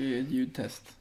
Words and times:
Ska 0.00 0.06
göra 0.06 0.20
ett 0.20 0.30
ljudtest? 0.30 0.96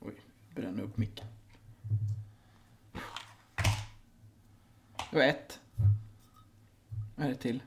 Oj, 0.00 0.14
bränna 0.54 0.82
upp 0.82 0.96
micken. 0.96 1.26
Det 5.10 5.16
var 5.16 5.22
ett. 5.22 5.60
Vad 7.16 7.26
är 7.26 7.30
det 7.30 7.36
till? 7.36 7.62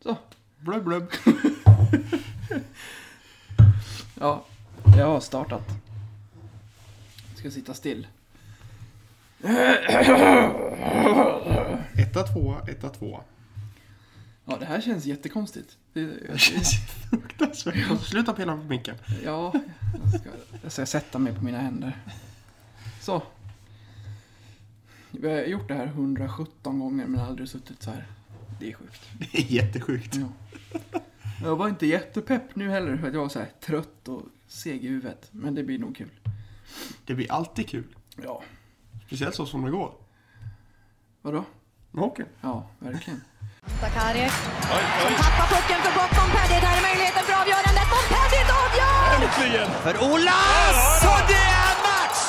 Så. 0.00 0.16
Blubb, 0.60 0.84
blubb. 0.84 1.12
Ja, 4.22 4.44
jag 4.98 5.06
har 5.06 5.20
startat. 5.20 5.62
Ska 7.36 7.50
sitta 7.50 7.74
still. 7.74 8.06
Etta, 11.98 12.22
tvåa, 12.22 12.60
etta, 12.68 12.88
tvåa. 12.88 13.20
Ja, 14.44 14.56
det 14.60 14.66
här 14.66 14.80
känns 14.80 15.04
jättekonstigt. 15.04 15.76
Det, 15.92 16.04
Det 16.32 16.38
känns 16.38 16.70
fruktansvärt. 17.10 18.00
Sluta 18.02 18.32
pilla 18.32 18.56
på 18.56 18.62
micken. 18.62 18.96
ja, 19.24 19.52
jag 20.02 20.20
ska, 20.20 20.30
jag 20.62 20.72
ska 20.72 20.86
sätta 20.86 21.18
mig 21.18 21.34
på 21.34 21.44
mina 21.44 21.58
händer. 21.58 21.98
Så. 23.00 23.22
Vi 25.10 25.30
har 25.30 25.42
gjort 25.42 25.68
det 25.68 25.74
här 25.74 25.86
117 25.86 26.78
gånger 26.78 27.06
men 27.06 27.20
aldrig 27.20 27.48
suttit 27.48 27.82
så 27.82 27.90
här. 27.90 28.06
Det 28.60 28.70
är 28.70 28.74
sjukt. 28.74 29.02
Det 29.18 29.38
är 29.38 29.52
jättesjukt. 29.52 30.16
Ja. 30.16 30.98
Jag 31.42 31.56
var 31.56 31.68
inte 31.68 31.86
jättepepp 31.86 32.56
nu 32.56 32.70
heller 32.70 32.96
för 32.96 33.06
att 33.08 33.14
jag 33.14 33.20
var 33.20 33.28
så 33.28 33.38
här 33.38 33.50
trött 33.66 34.08
och 34.08 34.22
seg 34.48 34.84
i 34.84 34.88
huvudet. 34.88 35.28
Men 35.30 35.54
det 35.54 35.62
blir 35.62 35.78
nog 35.78 35.96
kul. 35.96 36.10
Det 37.06 37.14
blir 37.14 37.32
alltid 37.32 37.68
kul. 37.68 37.96
Ja. 38.24 38.42
Speciellt 39.06 39.34
så 39.34 39.46
som 39.46 39.64
det 39.64 39.70
går. 39.70 39.92
Vadå? 41.22 41.44
Med 41.90 42.04
hockeyn. 42.04 42.26
Ja, 42.40 42.70
verkligen. 42.78 43.20
Sakaric 43.80 44.32
som 45.02 45.12
tappar 45.22 45.46
pucken 45.54 45.80
för 45.84 45.92
gott. 45.98 46.12
Montpellier, 46.18 46.60
där 46.66 46.74
är 46.78 46.82
möjligheten 46.88 47.22
för 47.28 47.34
avgörandet. 47.42 47.86
Montpellier 47.94 48.46
avgör! 48.62 49.04
Äntligen! 49.14 49.68
För 49.84 49.94
Olas! 50.12 51.04
Och 51.12 51.22
det 51.32 51.46
är 51.64 51.74
match! 51.88 52.22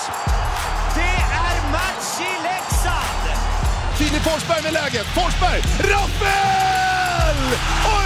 Det 0.98 1.16
är 1.45 1.55
match 1.77 2.11
i 2.30 2.31
Leksand! 2.48 3.25
Filip 3.98 4.23
Forsberg 4.30 4.64
med 4.64 4.73
läget. 4.73 5.08
Forsberg! 5.17 5.59
Rappel! 5.92 7.39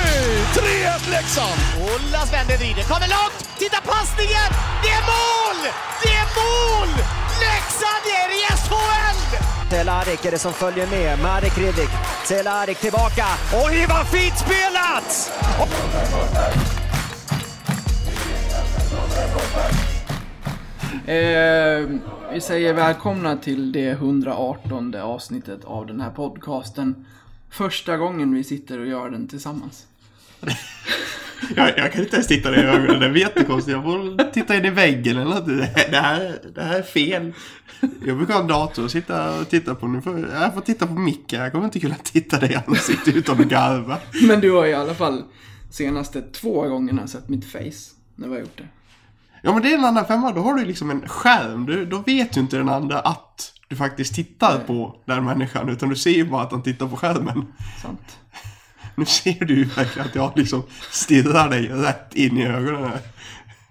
Oj! 0.08 0.38
3-1 0.54 1.10
Leksand! 1.12 1.60
Olas 1.82 2.34
vänder, 2.34 2.58
vrider, 2.58 2.84
kommer 2.92 3.10
långt! 3.18 3.40
Titta 3.60 3.80
passningen! 3.92 4.50
Det 4.84 4.92
är 5.00 5.04
mål! 5.14 5.60
Det 6.04 6.14
är 6.22 6.28
mål! 6.40 6.92
Leksand 7.46 8.04
är 8.22 8.30
i 8.40 8.42
SHL! 8.64 9.18
Cehlárik 9.70 10.26
är 10.26 10.32
det 10.32 10.40
som 10.40 10.54
följer 10.54 10.88
med. 10.88 11.20
Marek 11.20 11.58
Hrivik. 11.58 11.90
Cehlárik 12.26 12.78
tillbaka. 12.78 13.26
Oj, 13.66 13.86
vad 13.90 14.08
fint 14.08 14.38
spelat! 14.38 15.32
Eh, 21.08 22.00
vi 22.34 22.42
säger 22.42 22.74
välkomna 22.74 23.38
till 23.38 23.72
det 23.72 23.90
118 23.90 24.96
avsnittet 24.96 25.66
av 25.66 25.86
den 25.86 26.02
här 26.02 26.12
podcasten. 26.12 27.06
Första 27.50 27.98
gången 27.98 28.34
vi 28.34 28.44
sitter 28.44 28.80
och 28.80 28.88
gör 28.88 29.10
den 29.10 29.28
tillsammans. 29.28 29.88
Jag, 31.56 31.78
jag 31.78 31.94
kan 31.94 32.02
inte 32.02 32.16
ens 32.16 32.28
titta 32.28 32.52
dig 32.52 32.64
i 32.64 32.64
ögonen. 32.64 33.00
Det 33.00 33.06
är 33.06 33.16
jättekonstigt. 33.16 33.76
Jag 33.76 33.84
får 33.84 34.32
titta 34.32 34.56
in 34.56 34.66
i 34.66 34.70
väggen 34.70 35.18
eller 35.18 35.36
något. 35.36 35.46
Det 35.92 35.98
här, 35.98 36.40
det 36.56 36.64
här 36.64 36.80
är 36.80 36.84
fel. 36.84 37.34
Jag 38.06 38.18
brukar 38.18 38.34
ha 38.34 38.42
en 38.42 38.48
dator 38.48 38.84
och 38.84 38.92
sitta 38.92 39.40
och 39.40 39.50
titta 39.50 39.76
på. 39.76 39.88
Nu 39.88 40.02
får, 40.02 40.30
jag 40.34 40.54
får 40.54 40.62
titta 40.62 40.88
på 40.88 40.94
micken. 40.94 41.42
Jag 41.42 41.52
kommer 41.52 41.66
inte 41.66 41.80
kunna 41.80 41.96
titta 41.96 42.40
dig 42.40 42.52
i 42.52 42.56
ansiktet 42.68 43.16
utan 43.16 43.42
att 43.42 43.48
garva. 43.48 43.98
Men 44.28 44.42
du 44.42 44.52
har 44.52 44.66
i 44.66 44.74
alla 44.74 44.94
fall 44.94 45.24
senaste 45.70 46.22
två 46.22 46.68
gångerna 46.68 47.08
sett 47.08 47.30
mitt 47.30 47.52
face 47.52 47.96
när 48.16 48.28
vi 48.28 48.34
har 48.34 48.42
gjort 48.42 48.58
det. 48.58 48.68
Ja 49.42 49.54
men 49.54 49.62
det 49.62 49.74
är 49.74 49.78
en 49.78 49.86
annan 49.86 50.06
femma. 50.06 50.32
Då 50.32 50.42
har 50.42 50.54
du 50.54 50.66
liksom 50.66 50.90
en 50.90 51.08
skärm. 51.08 51.66
Du, 51.66 51.86
då 51.86 51.98
vet 51.98 52.38
ju 52.38 52.42
inte 52.42 52.58
den 52.58 52.70
andra 52.70 53.00
att 53.00 53.54
du 53.68 53.76
faktiskt 53.76 54.16
tittar 54.16 54.60
på 54.60 54.96
den 55.06 55.26
människan. 55.26 55.70
Utan 55.70 55.90
du 55.90 55.96
ser 55.96 56.12
ju 56.12 56.30
bara 56.30 56.44
att 56.44 56.52
han 56.52 56.64
tittar 56.64 56.88
på 56.88 56.96
skärmen. 56.96 57.46
Sant. 57.82 58.18
Nu 58.98 59.06
ser 59.06 59.46
du 59.46 59.56
ju 59.58 59.64
verkligen 59.64 60.08
att 60.08 60.16
jag 60.16 60.38
liksom 60.38 60.64
stirrar 60.92 61.50
dig 61.50 61.68
rätt 61.68 62.16
in 62.16 62.38
i 62.38 62.48
ögonen. 62.48 62.84
här. 62.84 63.00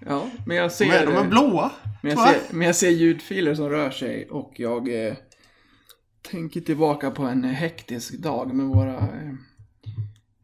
Ja, 0.05 0.29
men 0.45 0.57
jag 0.57 0.71
ser... 0.71 0.93
är, 0.93 1.05
de 1.05 1.15
är 1.15 1.27
blåa. 1.27 1.71
Men 2.01 2.11
jag, 2.11 2.29
ser, 2.29 2.53
men 2.53 2.67
jag 2.67 2.75
ser 2.75 2.89
ljudfiler 2.89 3.55
som 3.55 3.69
rör 3.69 3.89
sig 3.89 4.29
och 4.29 4.53
jag 4.55 5.07
eh, 5.07 5.13
tänker 6.31 6.61
tillbaka 6.61 7.11
på 7.11 7.23
en 7.23 7.43
hektisk 7.43 8.19
dag 8.19 8.53
med 8.53 8.65
våra 8.65 8.97
eh, 8.97 9.33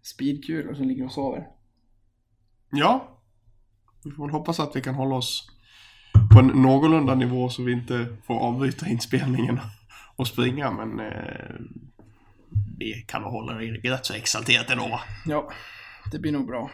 speedkulor 0.01 0.73
som 0.73 0.87
ligger 0.87 1.05
och 1.05 1.11
sover. 1.11 1.47
Ja. 2.71 3.19
Vi 4.03 4.11
får 4.11 4.23
väl 4.23 4.31
hoppas 4.31 4.59
att 4.59 4.75
vi 4.75 4.81
kan 4.81 4.95
hålla 4.95 5.15
oss 5.15 5.49
på 6.33 6.39
en 6.39 6.47
någorlunda 6.47 7.15
nivå 7.15 7.49
så 7.49 7.63
vi 7.63 7.71
inte 7.71 8.17
får 8.27 8.39
avbryta 8.39 8.87
inspelningen 8.87 9.59
och 10.15 10.27
springa. 10.27 10.71
Men 10.71 10.99
eh, 10.99 11.55
vi 12.77 13.05
kan 13.07 13.21
nog 13.21 13.31
hålla 13.31 13.53
det 13.53 13.65
rätt 13.65 14.05
så 14.05 14.13
exalterat 14.13 14.69
ändå. 14.69 15.01
Ja, 15.25 15.51
det 16.11 16.19
blir 16.19 16.31
nog 16.31 16.47
bra. 16.47 16.71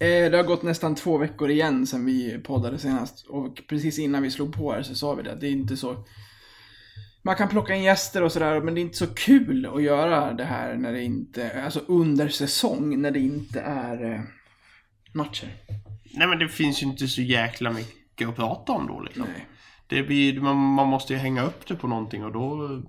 Eh, 0.00 0.30
det 0.30 0.36
har 0.36 0.42
gått 0.44 0.62
nästan 0.62 0.94
två 0.94 1.18
veckor 1.18 1.50
igen 1.50 1.86
sedan 1.86 2.04
vi 2.04 2.38
poddade 2.38 2.78
senast. 2.78 3.26
Och 3.26 3.62
precis 3.68 3.98
innan 3.98 4.22
vi 4.22 4.30
slog 4.30 4.54
på 4.54 4.72
här 4.72 4.82
så 4.82 4.94
sa 4.94 5.14
vi 5.14 5.22
det. 5.22 5.36
Det 5.40 5.46
är 5.46 5.50
inte 5.50 5.76
så... 5.76 6.04
Man 7.24 7.36
kan 7.36 7.48
plocka 7.48 7.74
in 7.74 7.82
gäster 7.82 8.22
och 8.22 8.32
sådär, 8.32 8.60
men 8.60 8.74
det 8.74 8.80
är 8.80 8.82
inte 8.82 8.98
så 8.98 9.14
kul 9.14 9.66
att 9.74 9.82
göra 9.82 10.32
det 10.32 10.44
här 10.44 10.76
när 10.76 10.92
det 10.92 11.02
inte... 11.02 11.62
Alltså 11.64 11.80
under 11.88 12.28
säsong, 12.28 13.02
när 13.02 13.10
det 13.10 13.20
inte 13.20 13.60
är 13.60 14.12
eh, 14.12 14.20
matcher. 15.12 15.48
Nej 16.14 16.28
men 16.28 16.38
det 16.38 16.48
finns 16.48 16.82
ju 16.82 16.86
inte 16.86 17.08
så 17.08 17.22
jäkla 17.22 17.72
mycket 17.72 18.28
att 18.28 18.36
prata 18.36 18.72
om 18.72 18.86
då 18.86 19.00
liksom. 19.00 19.22
Nej. 19.22 19.46
Det 19.86 20.02
blir, 20.02 20.40
man, 20.40 20.56
man 20.56 20.88
måste 20.88 21.12
ju 21.12 21.18
hänga 21.18 21.42
upp 21.42 21.66
det 21.66 21.74
på 21.74 21.88
någonting 21.88 22.24
och 22.24 22.32
då... 22.32 22.82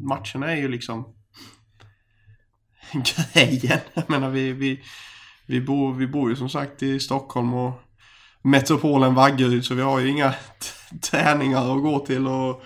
Matcherna 0.00 0.52
är 0.52 0.56
ju 0.56 0.68
liksom... 0.68 1.14
grejen. 3.34 3.78
Jag 3.94 4.10
menar 4.10 4.30
vi, 4.30 4.52
vi, 4.52 4.80
vi, 5.46 5.60
bor, 5.60 5.94
vi 5.94 6.06
bor 6.06 6.30
ju 6.30 6.36
som 6.36 6.48
sagt 6.48 6.82
i 6.82 7.00
Stockholm 7.00 7.54
och 7.54 7.72
metropolen 8.42 9.14
Vaggeryd 9.14 9.64
så 9.64 9.74
vi 9.74 9.82
har 9.82 10.00
ju 10.00 10.08
inga 10.08 10.34
träningar 11.10 11.76
att 11.76 11.82
gå 11.82 11.98
till 11.98 12.26
och, 12.26 12.62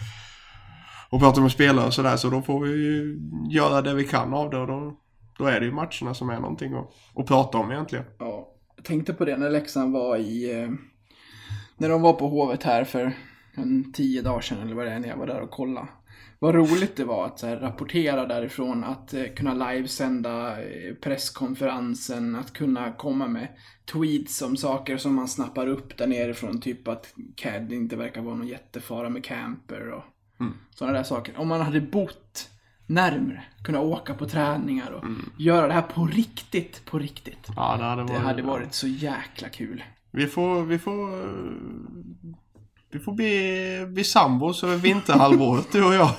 och 1.10 1.20
prata 1.20 1.40
med 1.40 1.52
spelare 1.52 1.86
och 1.86 1.94
sådär 1.94 2.16
så 2.16 2.30
då 2.30 2.42
får 2.42 2.60
vi 2.60 2.70
ju 2.70 3.18
göra 3.50 3.82
det 3.82 3.94
vi 3.94 4.04
kan 4.04 4.34
av 4.34 4.50
det 4.50 4.58
och 4.58 4.66
då, 4.66 4.96
då 5.38 5.44
är 5.44 5.60
det 5.60 5.66
ju 5.66 5.72
matcherna 5.72 6.14
som 6.14 6.30
är 6.30 6.40
någonting 6.40 6.74
att, 6.74 6.90
att 7.14 7.26
prata 7.26 7.58
om 7.58 7.72
egentligen. 7.72 8.04
Ja, 8.18 8.48
jag 8.76 8.84
tänkte 8.84 9.14
på 9.14 9.24
det 9.24 9.36
när 9.36 9.50
Leksand 9.50 9.92
var 9.92 10.16
i... 10.16 10.60
Eh, 10.62 10.70
när 11.76 11.88
de 11.88 12.02
var 12.02 12.12
på 12.12 12.28
Hovet 12.28 12.62
här 12.62 12.84
för 12.84 13.12
en 13.54 13.92
tio 13.92 14.22
dagar 14.22 14.40
sedan 14.40 14.60
eller 14.60 14.74
vad 14.74 14.86
det 14.86 14.92
är 14.92 14.98
när 14.98 15.08
jag 15.08 15.16
var 15.16 15.26
där 15.26 15.40
och 15.40 15.50
kollade. 15.50 15.88
Vad 16.38 16.54
roligt 16.54 16.96
det 16.96 17.04
var 17.04 17.26
att 17.26 17.42
här, 17.42 17.56
rapportera 17.56 18.26
därifrån, 18.26 18.84
att 18.84 19.14
eh, 19.14 19.24
kunna 19.36 19.70
livesända 19.70 20.62
eh, 20.62 20.94
presskonferensen, 20.94 22.36
att 22.36 22.52
kunna 22.52 22.92
komma 22.92 23.28
med 23.28 23.48
tweets 23.92 24.42
om 24.42 24.56
saker 24.56 24.96
som 24.96 25.14
man 25.14 25.28
snappar 25.28 25.66
upp 25.66 25.96
där 25.96 26.06
nerifrån. 26.06 26.60
Typ 26.60 26.88
att 26.88 27.14
CAD 27.36 27.72
inte 27.72 27.96
verkar 27.96 28.22
vara 28.22 28.34
någon 28.34 28.46
jättefara 28.46 29.08
med 29.08 29.24
camper 29.24 29.90
och 29.90 30.04
sådana 30.74 30.96
där 30.96 31.04
saker. 31.04 31.40
Om 31.40 31.48
man 31.48 31.60
hade 31.60 31.80
bott 31.80 32.50
närmre, 32.86 33.44
kunna 33.64 33.80
åka 33.80 34.14
på 34.14 34.28
träningar 34.28 34.90
och 34.92 35.04
göra 35.38 35.66
det 35.66 35.72
här 35.72 35.82
på 35.82 36.06
riktigt, 36.06 36.84
på 36.84 36.98
riktigt. 36.98 37.48
Ja, 37.56 37.76
det 37.76 37.84
hade 37.84 38.02
Det 38.02 38.12
varit, 38.12 38.22
hade 38.22 38.42
varit 38.42 38.74
så 38.74 38.86
jäkla 38.86 39.48
kul. 39.48 39.84
Vi 40.10 40.26
får, 40.26 40.62
vi 40.64 40.78
får, 40.78 41.08
vi 42.92 42.98
får 42.98 43.12
bli, 43.12 43.86
bli 43.88 44.04
sambos 44.04 44.64
över 44.64 44.76
vinterhalvåret 44.76 45.66
du 45.72 45.84
och 45.84 45.94
jag. 45.94 46.10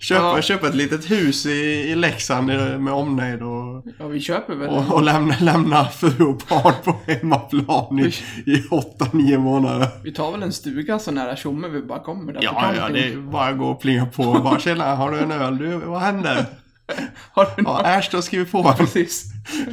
Köpa, 0.00 0.24
Ja. 0.36 0.42
köpa 0.42 0.68
ett 0.68 0.74
litet 0.74 1.10
hus 1.10 1.46
i, 1.46 1.50
i 1.90 1.94
Leksand 1.94 2.46
med 2.80 2.92
omnejd 2.92 3.42
och, 3.42 3.84
Ja, 3.98 4.06
vi 4.06 4.20
köper 4.20 4.54
väl 4.54 4.68
och, 4.68 4.92
och 4.94 5.02
lämna, 5.02 5.34
lämna 5.40 5.84
fru 5.84 6.24
och 6.24 6.42
barn 6.48 6.74
på 6.84 6.96
hemmaplan 7.06 7.98
i, 7.98 8.12
i 8.50 8.64
åtta, 8.70 9.06
nio 9.12 9.38
månader. 9.38 9.88
Vi 10.04 10.12
tar 10.12 10.32
väl 10.32 10.42
en 10.42 10.52
stuga 10.52 10.98
så 10.98 11.10
nära 11.10 11.36
Tjomme 11.36 11.68
vi 11.68 11.82
bara 11.82 11.98
kommer 12.02 12.32
där 12.32 12.42
Ja, 12.42 12.72
ja, 12.76 12.88
det 12.88 13.06
är 13.12 13.16
bara 13.16 13.52
gå 13.52 13.66
och 13.68 13.80
plinga 13.80 14.06
på 14.06 14.22
och 14.22 14.42
bara 14.42 14.58
tjena, 14.58 14.94
har 14.96 15.10
du 15.10 15.18
en 15.18 15.32
öl? 15.32 15.58
Du, 15.58 15.76
vad 15.76 16.00
händer? 16.00 16.46
Har 17.32 17.44
du 17.44 17.50
Ja, 17.56 17.62
något? 17.62 17.86
Äsch, 17.86 18.08
då 18.12 18.22
skriver 18.22 18.44
på. 18.44 18.72
Precis. 18.72 19.24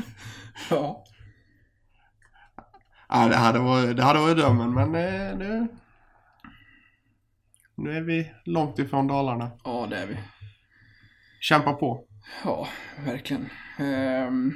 Ja. 0.70 1.04
Ja, 3.10 3.28
det 3.28 3.36
hade 3.36 3.60
varit, 3.60 3.98
det 3.98 4.04
hade 4.04 4.20
varit 4.20 4.38
drömmen, 4.38 4.74
men 4.74 4.96
eh, 4.96 5.38
nu... 5.38 5.68
Nu 7.78 7.92
är 7.98 8.02
vi 8.02 8.32
långt 8.46 8.80
ifrån 8.80 9.08
Dalarna. 9.08 9.52
ja, 9.64 9.88
det 9.90 9.98
är 9.98 10.08
vi. 10.08 10.18
Kämpa 11.42 11.74
på. 11.74 12.06
Ja, 12.44 12.68
verkligen. 13.06 13.50
Ehm, 13.80 14.52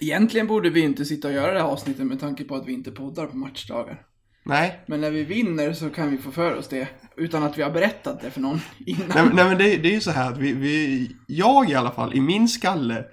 Egentligen 0.00 0.46
borde 0.46 0.70
vi 0.70 0.80
inte 0.80 1.04
sitta 1.04 1.28
och 1.28 1.34
göra 1.34 1.52
det 1.52 1.58
här 1.60 1.66
avsnittet 1.66 2.06
med 2.06 2.20
tanke 2.20 2.44
på 2.44 2.54
att 2.56 2.66
vi 2.66 2.72
inte 2.72 2.90
poddar 2.90 3.26
på 3.26 3.36
matchdagar. 3.36 4.02
Nej. 4.44 4.80
Men 4.86 5.00
när 5.00 5.10
vi 5.10 5.24
vinner 5.24 5.72
så 5.72 5.90
kan 5.90 6.10
vi 6.10 6.18
få 6.18 6.30
för 6.30 6.54
oss 6.54 6.68
det 6.68 6.88
utan 7.16 7.42
att 7.42 7.58
vi 7.58 7.62
har 7.62 7.70
berättat 7.70 8.20
det 8.20 8.30
för 8.30 8.40
någon 8.40 8.60
innan. 8.86 9.08
Nej, 9.08 9.24
nej 9.34 9.44
men 9.44 9.58
det, 9.58 9.76
det 9.76 9.88
är 9.88 9.92
ju 9.92 10.00
så 10.00 10.10
här 10.10 10.32
att 10.32 10.38
vi, 10.38 10.52
vi, 10.52 11.10
jag 11.26 11.70
i 11.70 11.74
alla 11.74 11.90
fall, 11.90 12.14
i 12.14 12.20
min 12.20 12.48
skalle 12.48 13.04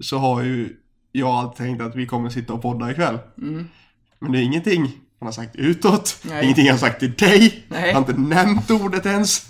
så 0.00 0.18
har 0.18 0.42
ju 0.42 0.76
jag 1.12 1.28
alltid 1.28 1.56
tänkt 1.66 1.82
att 1.82 1.96
vi 1.96 2.06
kommer 2.06 2.28
sitta 2.30 2.52
och 2.52 2.62
podda 2.62 2.90
ikväll. 2.90 3.18
Men 4.18 4.32
det 4.32 4.38
är 4.38 4.42
ingenting 4.42 4.92
han 5.20 5.26
har 5.26 5.32
sagt 5.32 5.56
utåt, 5.56 6.18
Nej. 6.22 6.44
ingenting 6.44 6.64
han 6.64 6.72
har 6.72 6.78
sagt 6.78 7.00
till 7.00 7.12
dig, 7.14 7.64
Nej. 7.68 7.92
han 7.92 8.02
har 8.04 8.10
inte 8.10 8.22
nämnt 8.22 8.70
ordet 8.70 9.06
ens. 9.06 9.46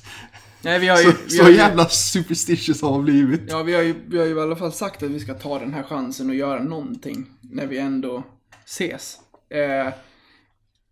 Nej, 0.63 0.79
vi 0.79 0.89
har 0.89 0.99
ju... 0.99 1.05
Så, 1.05 1.13
vi 1.25 1.31
så 1.31 1.43
har 1.43 1.51
ju- 1.51 1.57
jävla 1.57 1.89
superstitious 1.89 2.83
har 2.83 2.93
han 2.93 3.05
blivit. 3.05 3.41
Ja, 3.49 3.63
vi 3.63 3.75
har, 3.75 3.83
ju, 3.83 3.95
vi 4.07 4.19
har 4.19 4.27
ju 4.27 4.37
i 4.37 4.41
alla 4.41 4.57
fall 4.57 4.73
sagt 4.73 5.03
att 5.03 5.11
vi 5.11 5.21
ska 5.21 5.35
ta 5.35 5.59
den 5.59 5.75
här 5.75 5.83
chansen 5.83 6.29
och 6.31 6.35
göra 6.37 6.63
någonting 6.63 7.27
när 7.41 7.67
vi 7.67 7.79
ändå 7.79 8.25
ses. 8.65 9.17
Eh, 9.55 9.93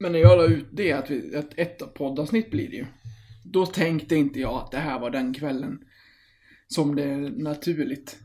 men 0.01 0.13
när 0.13 0.19
jag 0.19 0.39
la 0.39 0.45
ut 0.45 0.69
det, 0.73 0.93
att, 0.93 1.11
vi, 1.11 1.37
att 1.37 1.51
ett 1.59 1.95
poddavsnitt 1.95 2.51
blir 2.51 2.69
det 2.71 2.77
ju. 2.77 2.87
Då 3.45 3.67
tänkte 3.67 4.17
inte 4.17 4.41
jag 4.41 4.55
att 4.55 4.71
det 4.71 4.79
här 4.79 4.99
var 5.01 5.11
den 5.11 5.35
kvällen 5.35 5.79
som 6.69 6.97
det 6.97 7.17
naturligt 7.43 8.17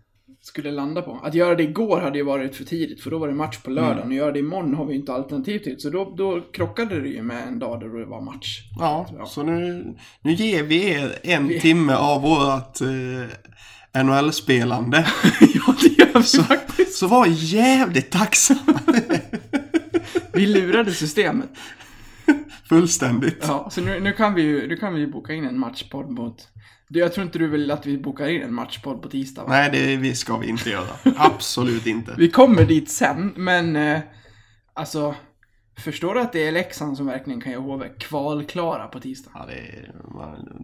skulle 0.41 0.71
landa 0.71 1.01
på. 1.01 1.19
Att 1.23 1.33
göra 1.33 1.55
det 1.55 1.63
igår 1.63 1.99
hade 1.99 2.17
ju 2.17 2.23
varit 2.23 2.55
för 2.55 2.63
tidigt, 2.63 3.03
för 3.03 3.11
då 3.11 3.17
var 3.17 3.27
det 3.27 3.33
match 3.33 3.57
på 3.57 3.69
lördagen. 3.69 4.07
Och 4.07 4.13
göra 4.13 4.31
det 4.31 4.39
imorgon 4.39 4.73
har 4.73 4.85
vi 4.85 4.95
inte 4.95 5.13
alternativ 5.13 5.59
till. 5.59 5.79
Så 5.79 5.89
då, 5.89 6.13
då 6.17 6.41
krockade 6.53 7.01
det 7.01 7.09
ju 7.09 7.23
med 7.23 7.47
en 7.47 7.59
dag 7.59 7.79
då 7.79 7.87
det 7.87 8.05
var 8.05 8.21
match. 8.21 8.59
Ja, 8.79 9.25
så 9.27 9.43
nu, 9.43 9.85
nu 10.21 10.33
ger 10.33 10.63
vi 10.63 10.89
er 10.89 11.15
en 11.23 11.59
timme 11.59 11.95
av 11.95 12.21
vårt 12.21 12.81
eh, 12.81 14.03
NHL-spelande. 14.03 14.97
ja, 15.39 15.75
det 15.81 16.03
gör 16.03 16.19
vi 16.19 16.43
faktiskt. 16.43 16.97
Så 16.97 17.07
var 17.07 17.25
jävligt 17.29 18.11
tacksamma. 18.11 18.79
Vi 20.33 20.47
lurade 20.47 20.91
systemet. 20.91 21.49
Fullständigt. 22.69 23.43
Ja, 23.47 23.69
så 23.71 23.81
nu, 23.81 23.99
nu 23.99 24.13
kan 24.13 24.33
vi 24.33 24.41
ju 24.41 24.67
nu 24.67 24.75
kan 24.75 24.93
vi 24.93 24.99
ju 24.99 25.07
boka 25.07 25.33
in 25.33 25.45
en 25.45 25.59
matchpodd 25.59 26.09
mot... 26.09 26.47
Jag 26.99 27.13
tror 27.13 27.25
inte 27.25 27.39
du 27.39 27.47
vill 27.47 27.71
att 27.71 27.85
vi 27.85 27.97
bokar 27.97 28.27
in 28.27 28.41
en 28.41 28.53
matchpodd 28.53 29.01
på 29.01 29.09
tisdag 29.09 29.43
va? 29.43 29.49
Nej, 29.49 29.69
det 29.71 29.95
vi 29.95 30.15
ska 30.15 30.37
vi 30.37 30.47
inte 30.47 30.69
göra. 30.69 31.13
Absolut 31.17 31.87
inte. 31.87 32.15
Vi 32.17 32.29
kommer 32.29 32.65
dit 32.65 32.89
sen, 32.89 33.33
men 33.35 33.75
eh, 33.75 33.99
alltså... 34.73 35.15
Förstår 35.77 36.13
du 36.13 36.21
att 36.21 36.33
det 36.33 36.47
är 36.47 36.51
Leksand 36.51 36.97
som 36.97 37.05
verkligen 37.05 37.41
kan 37.41 37.51
göra 37.51 37.61
HV 37.61 37.89
kvalklara 37.99 38.87
på 38.87 38.99
tisdag? 38.99 39.31
Ja, 39.33 39.45
det 39.45 39.53
är, 39.53 39.91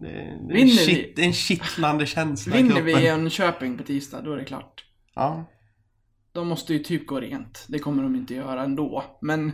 det 0.00 0.08
är, 0.08 0.48
det 0.48 0.54
är, 0.54 0.62
en, 0.62 0.68
shit, 0.68 1.18
är 1.18 1.22
en 1.22 1.32
kittlande 1.32 2.06
känsla 2.06 2.56
i 2.56 2.62
Vinner 2.62 2.82
vi 2.82 2.92
kroppen. 2.92 3.06
Jönköping 3.06 3.78
på 3.78 3.84
tisdag, 3.84 4.20
då 4.20 4.32
är 4.32 4.36
det 4.36 4.44
klart. 4.44 4.84
Ja. 5.14 5.44
De 6.32 6.48
måste 6.48 6.72
ju 6.72 6.78
typ 6.78 7.06
gå 7.06 7.20
rent. 7.20 7.66
Det 7.68 7.78
kommer 7.78 8.02
de 8.02 8.16
inte 8.16 8.34
göra 8.34 8.62
ändå. 8.62 9.04
Men 9.20 9.52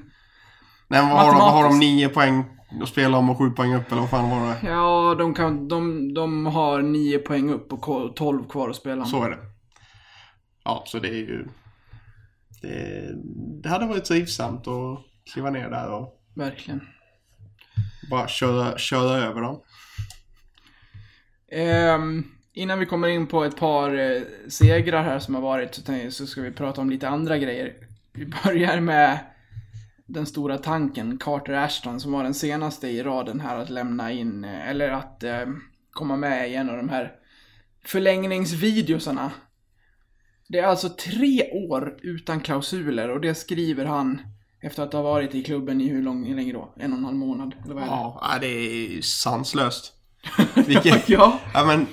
Nej, 0.88 1.00
vad 1.00 1.10
har, 1.10 1.32
de, 1.32 1.40
har 1.40 1.62
de 1.62 1.78
nio 1.78 2.08
poäng 2.08 2.44
att 2.82 2.88
spela 2.88 3.18
om 3.18 3.30
och 3.30 3.38
sju 3.38 3.50
poäng 3.50 3.74
upp 3.74 3.92
eller 3.92 4.00
vad 4.00 4.10
fan 4.10 4.30
var 4.30 4.46
det? 4.48 4.68
ja, 4.68 5.14
de, 5.18 5.34
kan, 5.34 5.68
de, 5.68 6.14
de 6.14 6.46
har 6.46 6.82
nio 6.82 7.18
poäng 7.18 7.50
upp 7.50 7.72
och 7.72 8.16
12 8.16 8.48
kvar 8.48 8.68
att 8.70 8.76
spela. 8.76 9.04
Så 9.04 9.22
är 9.22 9.30
det. 9.30 9.38
Ja, 10.64 10.84
så 10.86 10.98
det 10.98 11.08
är 11.08 11.12
ju... 11.14 11.46
Det, 12.62 13.10
det 13.62 13.68
hade 13.68 13.86
varit 13.86 14.04
trivsamt 14.04 14.66
att 14.68 14.98
kliva 15.32 15.50
ner 15.50 15.70
där 15.70 15.92
och 15.92 16.22
Verkligen. 16.34 16.80
bara 18.10 18.28
köra, 18.28 18.78
köra 18.78 19.16
över 19.16 19.40
dem. 19.40 19.60
Ehm, 21.52 22.24
innan 22.52 22.78
vi 22.78 22.86
kommer 22.86 23.08
in 23.08 23.26
på 23.26 23.44
ett 23.44 23.56
par 23.56 23.98
eh, 23.98 24.22
segrar 24.48 25.02
här 25.02 25.18
som 25.18 25.34
har 25.34 25.42
varit 25.42 25.74
så, 25.74 25.82
tänkte, 25.82 26.10
så 26.10 26.26
ska 26.26 26.40
vi 26.40 26.50
prata 26.52 26.80
om 26.80 26.90
lite 26.90 27.08
andra 27.08 27.38
grejer. 27.38 27.74
Vi 28.12 28.26
börjar 28.44 28.80
med 28.80 29.18
den 30.06 30.26
stora 30.26 30.58
tanken, 30.58 31.18
Carter 31.18 31.52
Ashton, 31.52 32.00
som 32.00 32.12
var 32.12 32.24
den 32.24 32.34
senaste 32.34 32.88
i 32.88 33.02
raden 33.02 33.40
här 33.40 33.56
att 33.56 33.70
lämna 33.70 34.12
in, 34.12 34.44
eh, 34.44 34.68
eller 34.68 34.88
att 34.90 35.22
eh, 35.22 35.46
komma 35.90 36.16
med 36.16 36.50
i 36.50 36.54
en 36.54 36.70
av 36.70 36.76
de 36.76 36.88
här 36.88 37.12
förlängningsvideosarna. 37.84 39.30
Det 40.48 40.58
är 40.58 40.66
alltså 40.66 40.88
tre 40.88 41.50
år 41.52 41.98
utan 42.02 42.40
klausuler 42.40 43.08
och 43.08 43.20
det 43.20 43.34
skriver 43.34 43.84
han 43.84 44.20
efter 44.60 44.82
att 44.82 44.92
ha 44.92 45.02
varit 45.02 45.34
i 45.34 45.42
klubben 45.42 45.80
i 45.80 45.88
hur 45.88 46.02
lång, 46.02 46.24
hur 46.26 46.36
länge 46.36 46.52
då? 46.52 46.74
En 46.76 46.92
och 46.92 46.98
en 46.98 47.04
halv 47.04 47.16
månad? 47.16 47.54
Eller 47.64 47.74
vad 47.74 47.82
är 47.82 47.86
det? 47.86 47.92
Ja, 47.92 48.38
det 48.40 48.46
är 48.46 49.02
sanslöst. 49.02 49.92
Vilken, 50.66 50.98
Ja. 51.06 51.40
ja, 51.54 51.64
men 51.64 51.86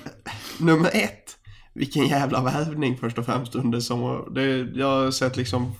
nummer 0.59 0.89
ett. 0.93 1.37
Vilken 1.73 2.07
jävla 2.07 2.43
värvning 2.43 2.97
först 2.97 3.17
och 3.17 3.25
främst 3.25 3.55
under 3.55 3.79
som 3.79 4.33
det, 4.35 4.45
Jag 4.79 4.87
har 4.87 5.11
sett 5.11 5.37
liksom 5.37 5.71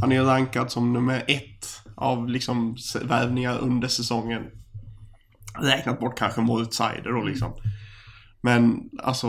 Han 0.00 0.12
är 0.12 0.22
rankad 0.22 0.72
som 0.72 0.92
nummer 0.92 1.24
ett 1.28 1.66
av 1.94 2.28
liksom 2.28 2.76
värvningar 3.02 3.58
under 3.58 3.88
säsongen. 3.88 4.50
Räknat 5.58 6.00
bort 6.00 6.18
kanske 6.18 6.40
Moritz-Seider 6.40 7.12
då 7.12 7.22
liksom. 7.22 7.52
Men 8.40 8.90
alltså 9.02 9.26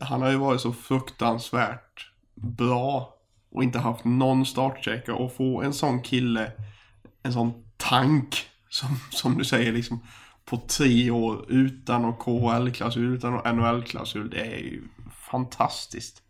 han 0.00 0.22
har 0.22 0.30
ju 0.30 0.36
varit 0.36 0.60
så 0.60 0.72
fruktansvärt 0.72 2.10
bra 2.34 3.14
och 3.50 3.62
inte 3.62 3.78
haft 3.78 4.04
någon 4.04 4.46
startchecker 4.46 5.12
och 5.12 5.36
få 5.36 5.62
en 5.62 5.72
sån 5.72 6.02
kille, 6.02 6.52
en 7.22 7.32
sån 7.32 7.52
tank 7.76 8.46
som, 8.68 8.88
som 9.10 9.38
du 9.38 9.44
säger 9.44 9.72
liksom 9.72 10.00
på 10.44 10.56
tre 10.56 11.10
år 11.10 11.44
utan 11.48 12.02
någon 12.02 12.16
KHL-klausul, 12.16 13.14
utan 13.14 13.32
någon 13.32 13.56
NHL-klausul. 13.56 14.30
Det 14.30 14.40
är 14.40 14.58
ju 14.58 14.82
fantastiskt. 15.30 16.22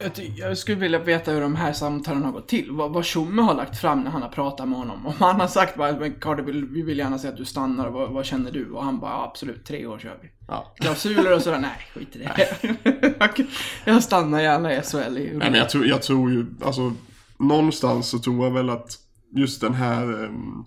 Jag, 0.00 0.12
jag 0.36 0.58
skulle 0.58 0.76
vilja 0.78 0.98
veta 0.98 1.30
hur 1.30 1.40
de 1.40 1.56
här 1.56 1.72
samtalen 1.72 2.24
har 2.24 2.32
gått 2.32 2.48
till. 2.48 2.70
Vad, 2.70 2.92
vad 2.92 3.04
Tjomme 3.04 3.42
har 3.42 3.54
lagt 3.54 3.78
fram 3.80 4.00
när 4.00 4.10
han 4.10 4.22
har 4.22 4.28
pratat 4.28 4.68
med 4.68 4.78
honom. 4.78 5.06
Om 5.06 5.14
han 5.18 5.40
har 5.40 5.46
sagt 5.46 5.76
bara, 5.76 5.92
men 5.92 6.14
Carter, 6.14 6.42
vill, 6.42 6.66
vi 6.66 6.82
vill 6.82 6.98
gärna 6.98 7.18
se 7.18 7.28
att 7.28 7.36
du 7.36 7.44
stannar, 7.44 7.88
vad, 7.88 8.10
vad 8.10 8.26
känner 8.26 8.50
du? 8.50 8.70
Och 8.70 8.84
han 8.84 9.00
bara, 9.00 9.10
ja, 9.10 9.24
absolut, 9.24 9.64
tre 9.64 9.86
år 9.86 9.98
kör 9.98 10.18
vi. 10.22 10.28
Ja. 10.48 10.74
Klausuler 10.76 11.34
och 11.34 11.42
sådär, 11.42 11.58
nej, 11.58 11.86
skit 11.94 12.16
i 12.16 12.18
det. 12.18 13.46
jag 13.84 14.02
stannar 14.02 14.40
gärna 14.40 14.74
i 14.74 14.82
SHL 14.82 15.18
i 15.18 15.30
Nej, 15.34 15.50
men 15.50 15.54
jag 15.54 15.68
tror, 15.68 15.86
jag 15.86 16.02
tror 16.02 16.30
ju, 16.30 16.46
alltså 16.64 16.92
någonstans 17.38 18.08
så 18.08 18.18
tror 18.18 18.44
jag 18.44 18.50
väl 18.50 18.70
att 18.70 18.98
just 19.32 19.60
den 19.60 19.74
här 19.74 20.24
em, 20.24 20.64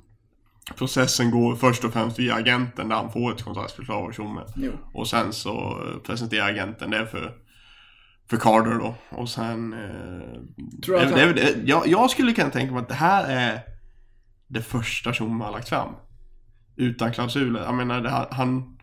processen 0.76 1.32
går 1.32 1.56
först 1.56 1.84
och 1.84 1.94
främst 1.94 2.20
via 2.20 2.36
agenten 2.36 2.90
där 2.90 2.96
han 2.96 3.12
får 3.12 3.34
ett 3.34 3.44
kontraktsförslag 3.44 4.08
av 4.08 4.12
Tjomme. 4.12 4.42
Jo. 4.56 4.72
Och 4.94 5.08
sen 5.08 5.34
så 5.34 5.52
eh, 5.52 6.00
presenterar 6.00 6.50
agenten 6.50 6.92
det 6.92 7.08
för, 7.08 7.34
för 8.30 8.38
Carter 8.38 8.80
då. 8.80 8.96
Och 9.10 9.30
sen... 9.30 9.74
Eh, 9.74 10.80
Tror 10.86 10.98
att 10.98 11.16
det, 11.16 11.34
det, 11.34 11.56
jag, 11.66 11.88
jag 11.88 12.10
skulle 12.10 12.34
kunna 12.34 12.50
tänka 12.50 12.74
mig 12.74 12.81
att 12.81 12.90
det 12.90 12.94
här 12.96 13.30
är 13.30 13.60
det 14.48 14.62
första 14.62 15.13
Tjomme 15.13 15.44
har 15.44 15.51
lagt 15.51 15.70
fram. 15.70 15.94
Utan 16.77 17.12
klausuler. 17.12 17.63
Jag 17.63 17.75
menar, 17.75 18.01
det, 18.01 18.10
han- 18.10 18.27
han... 18.32 18.77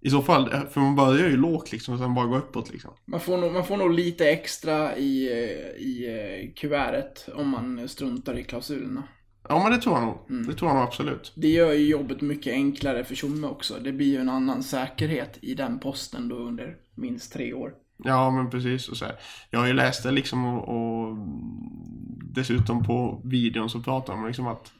I 0.00 0.10
så 0.10 0.22
fall, 0.22 0.50
för 0.70 0.80
man 0.80 0.96
börjar 0.96 1.28
ju 1.28 1.36
lågt 1.36 1.72
liksom 1.72 1.94
och 1.94 2.00
sen 2.00 2.14
bara 2.14 2.26
går 2.26 2.36
uppåt 2.38 2.70
liksom. 2.72 2.90
Man 3.06 3.20
får, 3.20 3.38
nog, 3.38 3.52
man 3.52 3.64
får 3.66 3.76
nog 3.76 3.90
lite 3.94 4.30
extra 4.30 4.96
i, 4.96 5.32
eh, 5.32 5.82
i 5.86 6.06
eh, 6.08 6.54
kuvertet 6.60 7.28
om 7.34 7.48
man 7.48 7.88
struntar 7.88 8.38
i 8.38 8.44
klausulerna. 8.44 9.02
Ja 9.48 9.62
men 9.62 9.72
det 9.72 9.78
tror 9.78 9.94
jag 9.98 10.04
nog. 10.06 10.30
Mm. 10.30 10.46
Det 10.46 10.54
tror 10.54 10.70
jag 10.70 10.76
nog 10.76 10.84
absolut. 10.86 11.32
Det 11.36 11.48
gör 11.48 11.72
ju 11.72 11.86
jobbet 11.88 12.20
mycket 12.20 12.52
enklare 12.52 13.04
för 13.04 13.14
Tjomme 13.14 13.46
också. 13.46 13.74
Det 13.84 13.92
blir 13.92 14.06
ju 14.06 14.16
en 14.20 14.28
annan 14.28 14.62
säkerhet 14.62 15.38
i 15.42 15.54
den 15.54 15.78
posten 15.78 16.28
då 16.28 16.36
under 16.36 16.76
minst 16.96 17.32
tre 17.32 17.52
år. 17.52 17.72
Ja 18.04 18.30
men 18.30 18.50
precis. 18.50 18.88
Och 18.88 18.96
så 18.96 19.04
här. 19.04 19.14
Jag 19.50 19.60
har 19.60 19.66
ju 19.66 19.72
läst 19.72 20.02
det 20.02 20.10
liksom 20.10 20.44
och, 20.44 20.68
och 20.68 21.16
dessutom 22.34 22.84
på 22.84 23.22
videon 23.24 23.70
så 23.70 23.80
pratar 23.82 24.12
de 24.12 24.26
liksom 24.26 24.46
att 24.46 24.72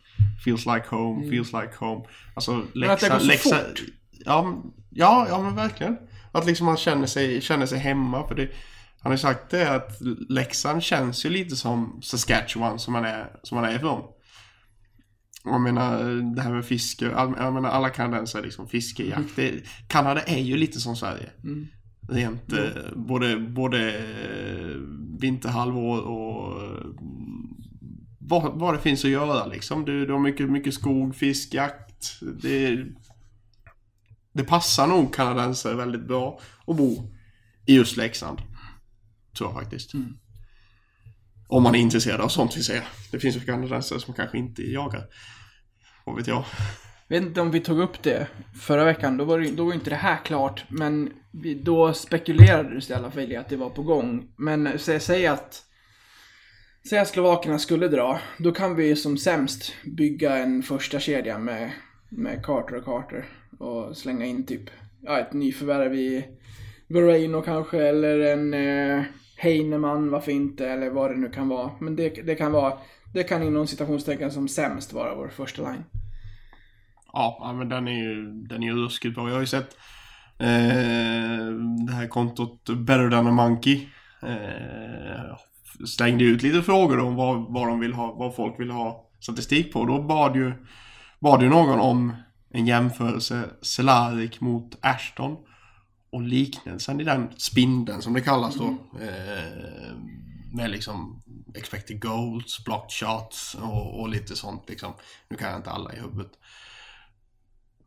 feels 0.45 0.67
like 0.67 0.85
home, 0.89 1.31
feels 1.31 1.53
like 1.53 1.73
home. 1.79 2.05
Alltså 2.35 2.53
Mm. 2.53 2.69
Men 2.75 2.91
att 2.91 3.01
det 3.01 3.09
går 3.09 3.21
läxa, 3.21 3.49
så 3.49 3.55
läxa, 3.55 3.69
fort. 3.69 3.83
ja, 4.11 4.63
ja, 4.91 5.27
ja 5.29 5.43
men 5.43 5.55
verkligen. 5.55 5.97
Att 6.33 6.47
liksom 6.47 6.67
man 6.67 6.77
känner 6.77 7.07
sig, 7.07 7.41
känner 7.41 7.67
sig 7.67 7.79
hemma. 7.79 8.29
För 8.29 8.35
det, 8.35 8.43
han 9.01 9.11
har 9.11 9.13
ju 9.13 9.19
sagt 9.19 9.51
det 9.51 9.71
att 9.75 10.01
Leksand 10.29 10.83
känns 10.83 11.27
ju 11.27 11.31
lite 11.31 11.57
som 11.57 12.01
Saskatchewan 12.03 12.79
som 12.79 12.93
man 12.93 13.05
är, 13.05 13.31
som 13.43 13.57
man 13.57 13.65
är 13.65 13.77
ifrån. 13.77 14.03
Jag 15.45 15.61
menar 15.61 16.05
det 16.35 16.43
här 16.43 16.53
med 16.53 16.65
fiske, 16.65 17.05
jag 17.05 17.53
menar 17.53 17.69
alla 17.71 17.89
kanadensare 17.91 18.43
liksom 18.43 18.69
fiskejakt. 18.69 19.37
Det, 19.37 19.53
Kanada 19.89 20.23
är 20.23 20.39
ju 20.41 20.57
lite 20.57 20.81
som 20.81 20.97
Sverige. 20.97 21.31
Rent 22.09 22.53
eh, 22.53 22.69
både, 22.97 23.39
både 23.39 23.99
eh, 23.99 24.77
vinterhalvår 25.21 26.01
och 26.01 26.63
eh, 26.63 26.87
vad, 28.19 28.59
vad 28.59 28.75
det 28.75 28.81
finns 28.81 29.05
att 29.05 29.11
göra 29.11 29.47
liksom. 29.47 29.85
Du, 29.85 30.07
du 30.07 30.13
har 30.13 30.21
mycket, 30.21 30.51
mycket 30.51 30.75
skog, 30.75 31.17
fisk, 31.17 31.55
jakt. 31.55 32.21
Det, 32.43 32.85
det 34.33 34.45
passar 34.45 34.87
nog 34.87 35.15
kanadensare 35.15 35.75
väldigt 35.75 36.07
bra 36.09 36.41
att 36.67 36.77
bo 36.77 37.13
i 37.67 37.77
just 37.77 37.97
Leksand. 37.97 38.39
Tror 39.39 39.51
jag 39.51 39.63
faktiskt. 39.63 39.93
Om 41.49 41.63
man 41.63 41.75
är 41.75 41.79
intresserad 41.79 42.21
av 42.21 42.29
sånt 42.29 42.57
vill 42.57 42.65
säga. 42.65 42.83
Det 43.11 43.21
finns 43.21 43.37
ju 43.37 43.41
kanadensare 43.41 44.01
som 44.01 44.15
kanske 44.15 44.39
inte 44.39 44.63
jagar. 44.63 45.07
Vad 46.05 46.17
vet 46.17 46.27
jag 46.27 46.45
vet 47.09 47.23
inte 47.23 47.41
om 47.41 47.51
vi 47.51 47.61
tog 47.61 47.81
upp 47.81 48.03
det 48.03 48.27
förra 48.61 48.85
veckan, 48.85 49.17
då 49.17 49.25
var, 49.25 49.39
det, 49.39 49.51
då 49.51 49.65
var 49.65 49.75
inte 49.75 49.91
det 49.91 49.97
här 49.97 50.19
klart. 50.25 50.65
Men 50.69 51.13
vi, 51.31 51.55
då 51.55 51.93
spekulerade 51.93 52.75
det 52.75 52.91
i 52.91 52.93
alla 52.93 53.11
fall 53.11 53.33
i 53.33 53.37
att 53.37 53.49
det 53.49 53.57
var 53.57 53.71
på 53.71 53.83
gång. 53.83 54.29
Men 54.37 54.79
säg, 54.79 55.01
säg 55.01 55.27
att 55.27 55.65
Säg 56.89 56.99
att 56.99 57.09
slovakerna 57.09 57.59
skulle 57.59 57.89
dra. 57.89 58.21
Då 58.39 58.53
kan 58.53 58.75
vi 58.75 58.97
som 58.97 59.19
sämst 59.19 59.73
bygga 59.85 60.37
en 60.37 60.63
första 60.63 61.01
kedja 61.01 61.39
med, 61.39 61.71
med 62.09 62.45
Carter 62.45 62.77
och 62.77 62.85
Carter. 62.85 63.25
Och 63.59 63.97
slänga 63.97 64.27
in 64.27 64.47
typ 64.47 64.71
ja, 65.01 65.19
ett 65.19 65.33
nyförvärv 65.33 65.95
i 65.95 66.25
Vereno 66.87 67.43
kanske, 67.43 67.83
eller 67.83 68.21
en 68.21 68.55
eh, 68.55 69.03
Heinemann, 69.37 70.11
varför 70.11 70.33
inte, 70.33 70.69
eller 70.69 70.91
vad 70.91 71.11
det 71.11 71.17
nu 71.17 71.29
kan 71.29 71.49
vara. 71.49 71.71
Men 71.81 71.97
det, 71.97 72.09
det 72.09 72.35
kan 72.35 72.53
vara, 72.53 72.79
det 73.15 73.23
kan 73.23 73.43
inom 73.43 73.67
citationstecken 73.67 74.31
som 74.31 74.49
sämst 74.49 74.93
vara 74.93 75.15
vår 75.15 75.29
första 75.29 75.63
line. 75.71 75.85
Ja, 77.13 77.55
men 77.59 77.69
den 77.69 77.89
är 77.89 77.93
ju, 77.93 78.33
den 78.33 78.63
är 78.63 78.67
ju 78.67 78.75
ruskigt 78.75 79.15
bra. 79.15 79.29
Jag 79.29 79.35
har 79.35 79.41
ju 79.41 79.47
sett 79.47 79.77
eh, 80.39 81.47
det 81.87 81.93
här 81.93 82.09
kontot 82.09 82.65
Better 82.65 83.11
than 83.11 83.27
a 83.27 83.31
Monkey. 83.31 83.89
Eh, 84.23 85.39
slängde 85.87 86.25
ut 86.25 86.43
lite 86.43 86.63
frågor 86.63 87.01
om 87.01 87.15
vad, 87.15 87.53
vad 87.53 87.69
de 87.69 87.81
vill 87.81 87.93
ha, 87.93 88.13
vad 88.13 88.35
folk 88.35 88.61
vill 88.61 88.71
ha 88.71 89.09
statistik 89.21 89.73
på. 89.73 89.85
Då 89.85 90.03
bad 90.03 90.37
ju, 90.37 90.53
bad 91.19 91.43
ju 91.43 91.49
någon 91.49 91.81
om 91.81 92.17
en 92.51 92.67
jämförelse 92.67 93.45
Cehlárik 93.63 94.41
mot 94.41 94.79
Ashton. 94.81 95.37
Och 96.11 96.23
liknelsen 96.23 97.01
i 97.01 97.05
den 97.05 97.29
spindeln 97.37 98.03
som 98.03 98.13
det 98.13 98.21
kallas 98.21 98.55
då. 98.55 98.65
Eh, 99.01 99.97
med 100.53 100.71
liksom 100.71 101.23
expected 101.55 102.03
goals, 102.03 102.65
blocked 102.65 102.91
shots 102.91 103.55
och, 103.55 104.01
och 104.01 104.09
lite 104.09 104.37
sånt 104.37 104.69
liksom. 104.69 104.93
Nu 105.29 105.37
kan 105.37 105.49
jag 105.49 105.59
inte 105.59 105.71
alla 105.71 105.93
i 105.93 106.01
huvudet. 106.01 106.33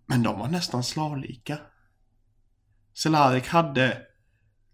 Men 0.05 0.23
de 0.23 0.39
var 0.39 0.47
nästan 0.47 0.83
slavlika. 0.83 1.57
Cehlárik 2.93 3.47
hade 3.47 3.97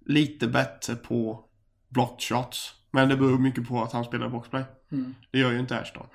lite 0.06 0.48
bättre 0.48 0.96
på 0.96 1.46
blocked 1.90 2.22
shots. 2.22 2.74
Men 2.92 3.10
det 3.10 3.18
beror 3.18 3.40
mycket 3.40 3.68
på 3.68 3.84
att 3.84 3.92
han 3.92 4.06
spelar 4.06 4.30
boxplay. 4.30 4.64
Mm. 4.92 5.16
Det 5.32 5.40
gör 5.40 5.52
ju 5.52 5.60
inte 5.60 5.80
Ashton. 5.80 6.08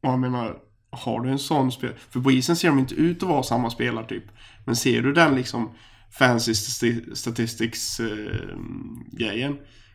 Och 0.00 0.08
jag 0.08 0.18
menar, 0.18 0.58
har 0.90 1.20
du 1.20 1.30
en 1.30 1.38
sån 1.38 1.72
spel... 1.72 1.94
För 2.10 2.20
på 2.20 2.30
isen 2.30 2.56
ser 2.56 2.68
de 2.68 2.78
inte 2.78 2.94
ut 2.94 3.22
att 3.22 3.28
vara 3.28 3.42
samma 3.42 3.70
spelartyp. 3.70 4.24
Men 4.66 4.76
ser 4.76 5.02
du 5.02 5.12
den 5.12 5.34
liksom 5.34 5.74
fancy 6.10 6.52
sti- 6.52 7.14
statistics 7.14 8.00
eh. 8.00 9.50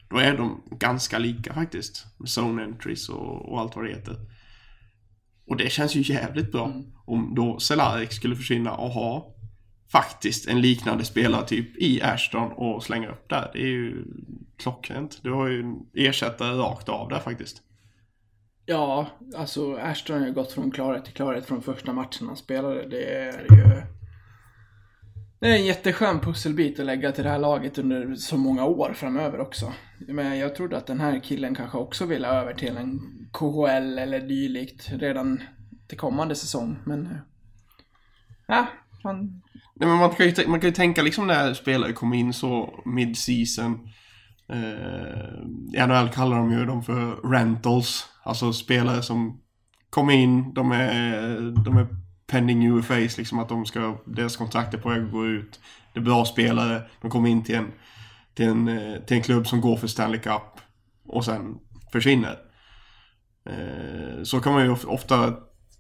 Då 0.10 0.18
är 0.18 0.38
de 0.38 0.62
ganska 0.72 1.20
lika 1.20 1.54
faktiskt. 1.54 2.06
Med 2.18 2.30
zone 2.30 2.64
entries 2.64 3.10
och, 3.10 3.52
och 3.52 3.60
allt 3.60 3.76
vad 3.76 3.86
det 3.86 3.92
heter. 3.92 4.16
Och 5.48 5.58
det 5.58 5.72
känns 5.72 5.96
ju 5.96 6.14
jävligt 6.14 6.52
bra. 6.52 6.74
Om 7.06 7.36
då 7.36 7.60
Cehlárik 7.60 8.14
skulle 8.14 8.36
försvinna 8.36 8.74
och 8.76 8.90
ha 8.90 9.36
faktiskt 9.92 10.48
en 10.48 10.62
liknande 10.62 11.06
spelartyp 11.06 11.78
i 11.78 12.02
Ashton 12.02 12.52
och 12.52 12.84
slänga 12.84 13.10
upp 13.10 13.30
där. 13.30 13.50
Det 13.54 13.60
är 13.60 13.68
ju 13.68 14.06
klockrent. 14.58 15.20
Du 15.24 15.32
har 15.32 15.48
ju 15.48 15.60
en 15.60 15.76
ersättare 15.94 16.58
rakt 16.58 16.90
av 16.90 17.10
där 17.10 17.20
faktiskt. 17.20 17.62
Ja, 18.66 19.08
alltså 19.36 19.76
Ashton 19.76 20.20
har 20.20 20.28
ju 20.28 20.34
gått 20.34 20.52
från 20.52 20.72
klarhet 20.72 21.06
till 21.06 21.14
klarhet 21.14 21.46
från 21.46 21.62
första 21.62 21.94
matchen 21.94 22.28
han 22.28 22.38
spelade. 22.38 22.90
Det 22.90 23.04
är 23.04 23.32
ju... 23.32 23.93
Det 25.44 25.50
är 25.50 25.56
en 25.56 25.66
jätteskön 25.66 26.20
pusselbit 26.20 26.80
att 26.80 26.86
lägga 26.86 27.12
till 27.12 27.24
det 27.24 27.30
här 27.30 27.40
laget 27.40 27.78
under 27.78 28.16
så 28.16 28.38
många 28.38 28.66
år 28.66 28.94
framöver 28.94 29.40
också. 29.40 29.74
Men 30.08 30.38
jag 30.38 30.56
trodde 30.56 30.78
att 30.78 30.88
den 30.88 31.00
här 31.00 31.20
killen 31.24 31.56
kanske 31.56 31.78
också 31.78 32.06
ville 32.06 32.28
över 32.28 32.54
till 32.54 32.78
en 32.78 33.00
KHL 33.32 34.00
eller 34.00 34.20
dylikt 34.20 34.90
redan 34.92 35.42
till 35.88 35.98
kommande 35.98 36.36
säsong, 36.36 36.78
men... 36.86 37.06
Eh, 37.06 37.18
ja, 38.48 38.68
han... 39.04 39.42
Nej, 39.76 39.90
men 39.90 39.98
man, 39.98 40.10
kan 40.10 40.26
ju, 40.26 40.48
man 40.48 40.60
kan 40.60 40.70
ju 40.70 40.76
tänka 40.76 41.02
liksom 41.02 41.28
när 41.28 41.54
spelare 41.54 41.94
kommer 41.94 42.18
in 42.18 42.34
så 42.34 42.82
mid-season. 42.86 43.90
Eh, 44.50 45.82
I 45.82 45.88
NHL 45.88 46.10
kallar 46.10 46.38
de 46.38 46.52
ju 46.52 46.66
dem 46.66 46.84
för 46.84 47.30
rentals. 47.32 48.10
Alltså 48.24 48.54
spelare 48.54 49.02
som 49.02 49.42
kommer 49.90 50.14
in, 50.14 50.54
de 50.54 50.72
är, 50.72 51.64
de 51.66 51.78
är 51.78 52.03
pending 52.34 52.68
UFAs, 52.78 53.18
liksom 53.18 53.40
att 53.40 53.50
de 53.50 53.66
ska, 53.66 53.98
deras 54.06 54.38
kontrakt 54.38 54.74
är 54.74 54.78
på 54.78 54.90
väg 54.90 55.04
att 55.04 55.12
gå 55.12 55.26
ut. 55.26 55.60
Det 55.94 56.00
är 56.00 56.04
bra 56.04 56.26
spelare, 56.26 56.82
de 57.02 57.12
kommer 57.12 57.30
in 57.30 57.44
till 57.44 57.56
en, 57.56 57.72
till 58.34 58.46
en, 58.46 58.68
eh, 58.68 59.00
till 59.00 59.18
en 59.18 59.24
klubb 59.24 59.48
som 59.48 59.62
går 59.62 59.78
för 59.78 59.88
Stanley 59.88 60.20
Cup 60.20 60.42
och 61.08 61.26
sen 61.26 61.58
försvinner. 61.92 62.38
Eh, 63.50 64.24
så 64.24 64.40
kan 64.40 64.54
man 64.54 64.64
ju 64.64 64.70
of- 64.72 64.86
ofta 64.86 65.34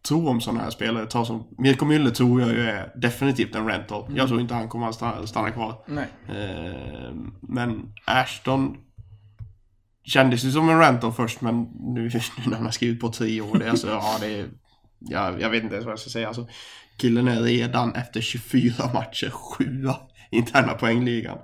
tro 0.07 0.27
om 0.29 0.41
sådana 0.41 0.63
här 0.63 0.69
spelare. 0.69 1.05
Ta 1.05 1.25
som, 1.25 1.47
Mirko 1.57 1.85
Müller 1.85 2.09
tror 2.09 2.41
jag 2.41 2.49
ju 2.49 2.61
är 2.61 2.91
definitivt 2.95 3.55
en 3.55 3.65
rental. 3.67 4.11
Jag 4.15 4.27
tror 4.27 4.41
inte 4.41 4.53
han 4.53 4.69
kommer 4.69 4.87
att 4.87 4.95
stanna, 4.95 5.27
stanna 5.27 5.51
kvar. 5.51 5.83
Nej. 5.87 6.07
Eh, 6.29 7.13
men 7.41 7.93
Ashton 8.05 8.77
kändes 10.03 10.43
ju 10.43 10.51
som 10.51 10.69
en 10.69 10.79
rental 10.79 11.11
först 11.13 11.41
men 11.41 11.61
nu, 11.79 12.01
nu 12.37 12.49
när 12.49 12.55
han 12.55 12.65
har 12.65 12.71
skrivit 12.71 12.99
på 13.01 13.09
tre 13.09 13.41
år, 13.41 13.57
det 13.57 13.65
är 13.65 13.69
alltså, 13.69 13.87
ja 13.87 14.17
det 14.21 14.39
är, 14.39 14.47
jag, 15.09 15.41
jag 15.41 15.49
vet 15.49 15.63
inte 15.63 15.75
ens 15.75 15.85
vad 15.85 15.91
jag 15.91 15.99
ska 15.99 16.09
säga. 16.09 16.27
Alltså, 16.27 16.47
killen 16.97 17.27
är 17.27 17.41
redan 17.41 17.95
efter 17.95 18.21
24 18.21 18.93
matcher 18.93 19.29
sjua 19.29 19.95
i 20.31 20.37
interna 20.37 20.73
poängligan. 20.73 21.37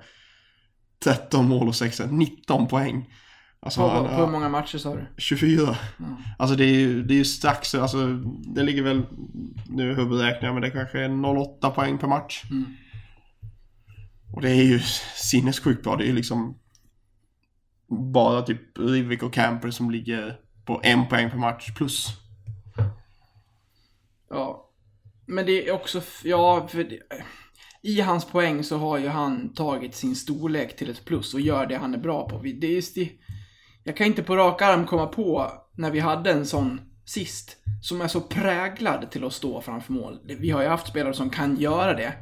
13 1.04 1.48
mål 1.48 1.68
och 1.68 1.76
6 1.76 2.02
19 2.10 2.68
poäng. 2.68 3.14
Alltså, 3.62 3.82
På, 3.82 4.08
på 4.08 4.14
hur 4.14 4.28
många 4.28 4.50
matcher 4.50 4.78
sa 4.78 4.96
du? 4.96 5.06
24. 5.18 5.76
Alltså 6.38 6.56
det 6.56 6.66
är 6.66 6.74
ju, 6.74 7.04
det 7.04 7.14
är 7.14 7.18
ju 7.18 7.26
strax, 7.26 7.76
alltså 7.76 8.08
det 8.56 8.64
ligger 8.64 8.84
väl, 8.84 9.06
nu 9.68 9.96
huvudräknar 9.96 10.48
jag, 10.48 10.54
men 10.54 10.62
det 10.62 10.72
kanske 10.72 11.00
är 11.00 11.26
08 11.26 11.70
poäng 11.70 11.98
per 11.98 12.08
match. 12.08 12.44
Och 14.34 14.42
det 14.42 14.52
är 14.52 14.64
ju 14.64 14.80
sinnessjukt 15.16 15.84
bra. 15.84 15.96
Det 15.96 16.04
är 16.04 16.08
ju 16.08 16.14
liksom 16.14 16.58
bara 18.14 18.42
typ 18.42 18.78
Rivik 18.78 19.24
och 19.24 19.34
Camper 19.34 19.72
som 19.72 19.92
ligger 19.92 20.36
på 20.66 20.82
en 20.84 21.08
poäng 21.08 21.30
per 21.30 21.38
match 21.38 21.74
plus. 21.76 22.08
Ja. 24.30 24.70
Men 25.26 25.46
det 25.46 25.68
är 25.68 25.72
också, 25.72 26.02
ja, 26.24 26.68
för 26.68 26.84
det, 26.84 27.00
i 27.82 28.02
hans 28.02 28.26
poäng 28.26 28.64
så 28.64 28.78
har 28.78 28.98
ju 28.98 29.08
han 29.08 29.54
tagit 29.54 29.96
sin 29.96 30.16
storlek 30.16 30.76
till 30.76 30.90
ett 30.90 31.06
plus 31.06 31.34
och 31.34 31.42
gör 31.42 31.66
det 31.66 31.78
han 31.78 31.94
är 31.94 31.98
bra 31.98 32.30
på. 32.30 32.38
Det 32.38 32.68
är 32.68 32.72
just 32.72 32.96
det, 32.96 33.10
jag 33.84 33.98
kan 33.98 34.08
inte 34.08 34.24
på 34.24 34.36
rak 34.36 34.62
arm 34.62 34.86
komma 34.86 35.08
på 35.08 35.52
när 35.76 35.92
vi 35.92 36.00
hade 36.00 36.32
en 36.32 36.46
sån 36.46 36.82
sist 37.06 37.58
som 37.82 38.02
är 38.02 38.08
så 38.08 38.22
präglad 38.22 39.12
till 39.12 39.24
att 39.24 39.34
stå 39.34 39.62
framför 39.62 39.94
mål. 39.94 40.20
Vi 40.24 40.50
har 40.50 40.62
ju 40.62 40.68
haft 40.68 40.88
spelare 40.88 41.14
som 41.14 41.30
kan 41.30 41.56
göra 41.56 41.94
det. 41.94 42.14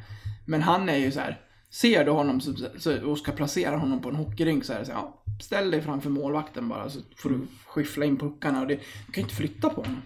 Men 0.45 0.61
han 0.61 0.89
är 0.89 0.97
ju 0.97 1.11
så 1.11 1.19
här. 1.19 1.41
Ser 1.69 2.05
du 2.05 2.11
honom 2.11 2.41
så, 2.41 2.53
så, 2.77 3.09
och 3.09 3.17
ska 3.17 3.31
placera 3.31 3.77
honom 3.77 4.01
på 4.01 4.09
en 4.09 4.15
hockeyrink 4.15 4.65
så 4.65 4.73
är 4.73 4.79
det 4.79 4.85
så 4.85 4.91
här, 4.91 4.99
ja, 4.99 5.23
ställ 5.41 5.71
dig 5.71 5.81
framför 5.81 6.09
målvakten 6.09 6.69
bara 6.69 6.89
så 6.89 6.99
får 7.17 7.29
du 7.29 7.47
skyffla 7.65 8.05
in 8.05 8.17
puckarna 8.17 8.61
och 8.61 8.67
det, 8.67 8.75
du 8.75 9.11
kan 9.11 9.21
ju 9.21 9.21
inte 9.21 9.35
flytta 9.35 9.69
på 9.69 9.81
honom. 9.81 10.01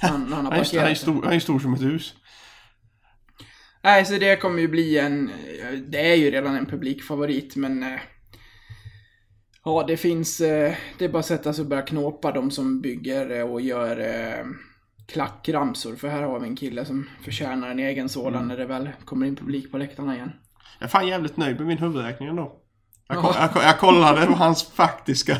Han, 0.00 0.32
han 0.32 0.44
har 0.46 0.52
Han 0.52 0.60
är, 0.60 0.80
han 0.80 0.90
är, 0.90 0.94
stor, 0.94 1.22
han 1.22 1.32
är 1.32 1.38
stor 1.40 1.58
som 1.58 1.74
ett 1.74 1.82
hus. 1.82 2.14
Nej, 3.82 4.04
så 4.04 4.12
det 4.12 4.36
kommer 4.36 4.60
ju 4.60 4.68
bli 4.68 4.98
en... 4.98 5.30
Det 5.88 6.10
är 6.10 6.14
ju 6.14 6.30
redan 6.30 6.56
en 6.56 6.66
publikfavorit, 6.66 7.56
men... 7.56 7.82
eh, 7.82 8.00
Ja, 9.64 9.84
det 9.88 9.96
finns... 9.96 10.40
eh, 10.40 10.74
Det 10.98 11.04
är 11.04 11.08
bara 11.08 11.18
att 11.18 11.26
sätta 11.26 11.52
sig 11.52 11.62
och 11.62 11.68
börja 11.68 11.82
knåpa 11.82 12.32
de 12.32 12.50
som 12.50 12.80
bygger 12.80 13.30
eh, 13.38 13.52
och 13.52 13.60
gör 13.60 13.96
klackramsor. 15.08 15.96
För 15.96 16.08
här 16.08 16.22
har 16.22 16.40
vi 16.40 16.48
en 16.48 16.56
kille 16.56 16.84
som 16.84 17.08
förtjänar 17.22 17.70
en 17.70 17.78
egen 17.78 18.08
sådan 18.08 18.48
när 18.48 18.56
det 18.56 18.66
väl 18.66 18.88
kommer 19.04 19.26
in 19.26 19.36
publik 19.36 19.70
på 19.70 19.78
läktarna 19.78 20.14
igen. 20.16 20.32
Jag 20.78 20.84
är 20.86 20.90
fan 20.90 21.06
jävligt 21.08 21.36
nöjd 21.36 21.56
med 21.56 21.66
min 21.66 21.78
huvudräkning 21.78 22.28
ändå. 22.28 22.60
Jag, 23.08 23.16
jag, 23.24 23.52
ko- 23.52 23.60
jag 23.62 23.78
kollade 23.78 24.26
på 24.26 24.32
hans 24.32 24.62
faktiska 24.64 25.36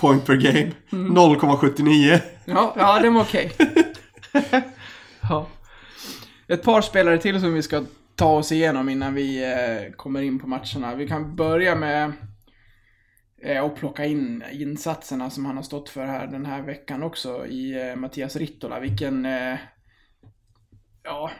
point 0.00 0.26
per 0.26 0.36
game. 0.36 0.72
0,79. 0.90 2.20
Ja, 2.44 2.74
ja 2.76 2.98
det 3.02 3.10
var 3.10 3.20
okej. 3.20 3.52
ja. 5.20 5.46
Ett 6.48 6.62
par 6.62 6.80
spelare 6.80 7.18
till 7.18 7.40
som 7.40 7.54
vi 7.54 7.62
ska 7.62 7.84
ta 8.14 8.36
oss 8.36 8.52
igenom 8.52 8.88
innan 8.88 9.14
vi 9.14 9.44
eh, 9.44 9.92
kommer 9.92 10.22
in 10.22 10.38
på 10.38 10.46
matcherna. 10.46 10.94
Vi 10.94 11.08
kan 11.08 11.36
börja 11.36 11.74
med 11.74 12.12
eh, 13.42 13.64
att 13.64 13.76
plocka 13.76 14.04
in 14.04 14.44
insatserna 14.52 15.30
som 15.30 15.46
han 15.46 15.56
har 15.56 15.62
stått 15.62 15.88
för 15.88 16.06
här 16.06 16.26
den 16.26 16.46
här 16.46 16.62
veckan 16.62 17.02
också 17.02 17.46
i 17.46 17.88
eh, 17.88 17.96
Mattias 17.96 18.36
Rittola. 18.36 18.80
Vilken... 18.80 19.26
Eh, 19.26 19.56
ja... 21.02 21.30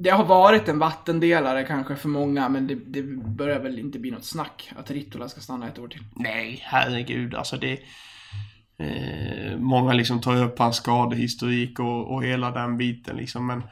Det 0.00 0.10
har 0.10 0.24
varit 0.24 0.68
en 0.68 0.78
vattendelare 0.78 1.64
kanske 1.64 1.96
för 1.96 2.08
många, 2.08 2.48
men 2.48 2.66
det, 2.66 2.74
det 2.74 3.02
börjar 3.26 3.60
väl 3.60 3.78
inte 3.78 3.98
bli 3.98 4.10
något 4.10 4.24
snack 4.24 4.72
att 4.76 4.90
Rittola 4.90 5.28
ska 5.28 5.40
stanna 5.40 5.68
ett 5.68 5.78
år 5.78 5.88
till. 5.88 6.04
Nej, 6.16 6.62
herregud. 6.64 7.34
Alltså 7.34 7.56
det... 7.56 7.78
Eh, 8.80 9.58
många 9.58 9.92
liksom 9.92 10.20
tar 10.20 10.44
upp 10.44 10.58
hans 10.58 10.76
skadehistorik 10.76 11.78
och, 11.78 12.14
och 12.14 12.24
hela 12.24 12.50
den 12.50 12.76
biten 12.76 13.16
liksom. 13.16 13.46
Men 13.46 13.62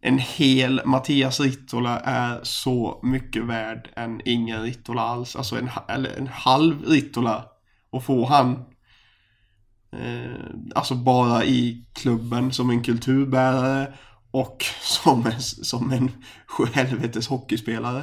en 0.00 0.18
hel 0.18 0.80
Mattias 0.84 1.40
Rittola 1.40 2.00
är 2.00 2.40
så 2.42 3.00
mycket 3.02 3.44
värd 3.44 3.88
än 3.96 4.20
ingen 4.24 4.62
Rittola 4.62 5.02
alls. 5.02 5.36
Alltså 5.36 5.58
en, 5.58 5.70
eller 5.88 6.16
en 6.16 6.26
halv 6.26 6.84
Rittola. 6.86 7.44
Och 7.90 8.04
få 8.04 8.26
han 8.26 8.64
eh, 9.92 10.32
alltså 10.74 10.94
bara 10.94 11.44
i 11.44 11.84
klubben 11.92 12.52
som 12.52 12.70
en 12.70 12.82
kulturbärare 12.82 13.92
och 14.30 14.64
som 14.80 15.26
en, 15.26 15.40
som 15.42 15.92
en 15.92 16.10
helvetes 16.72 17.28
hockeyspelare. 17.28 18.02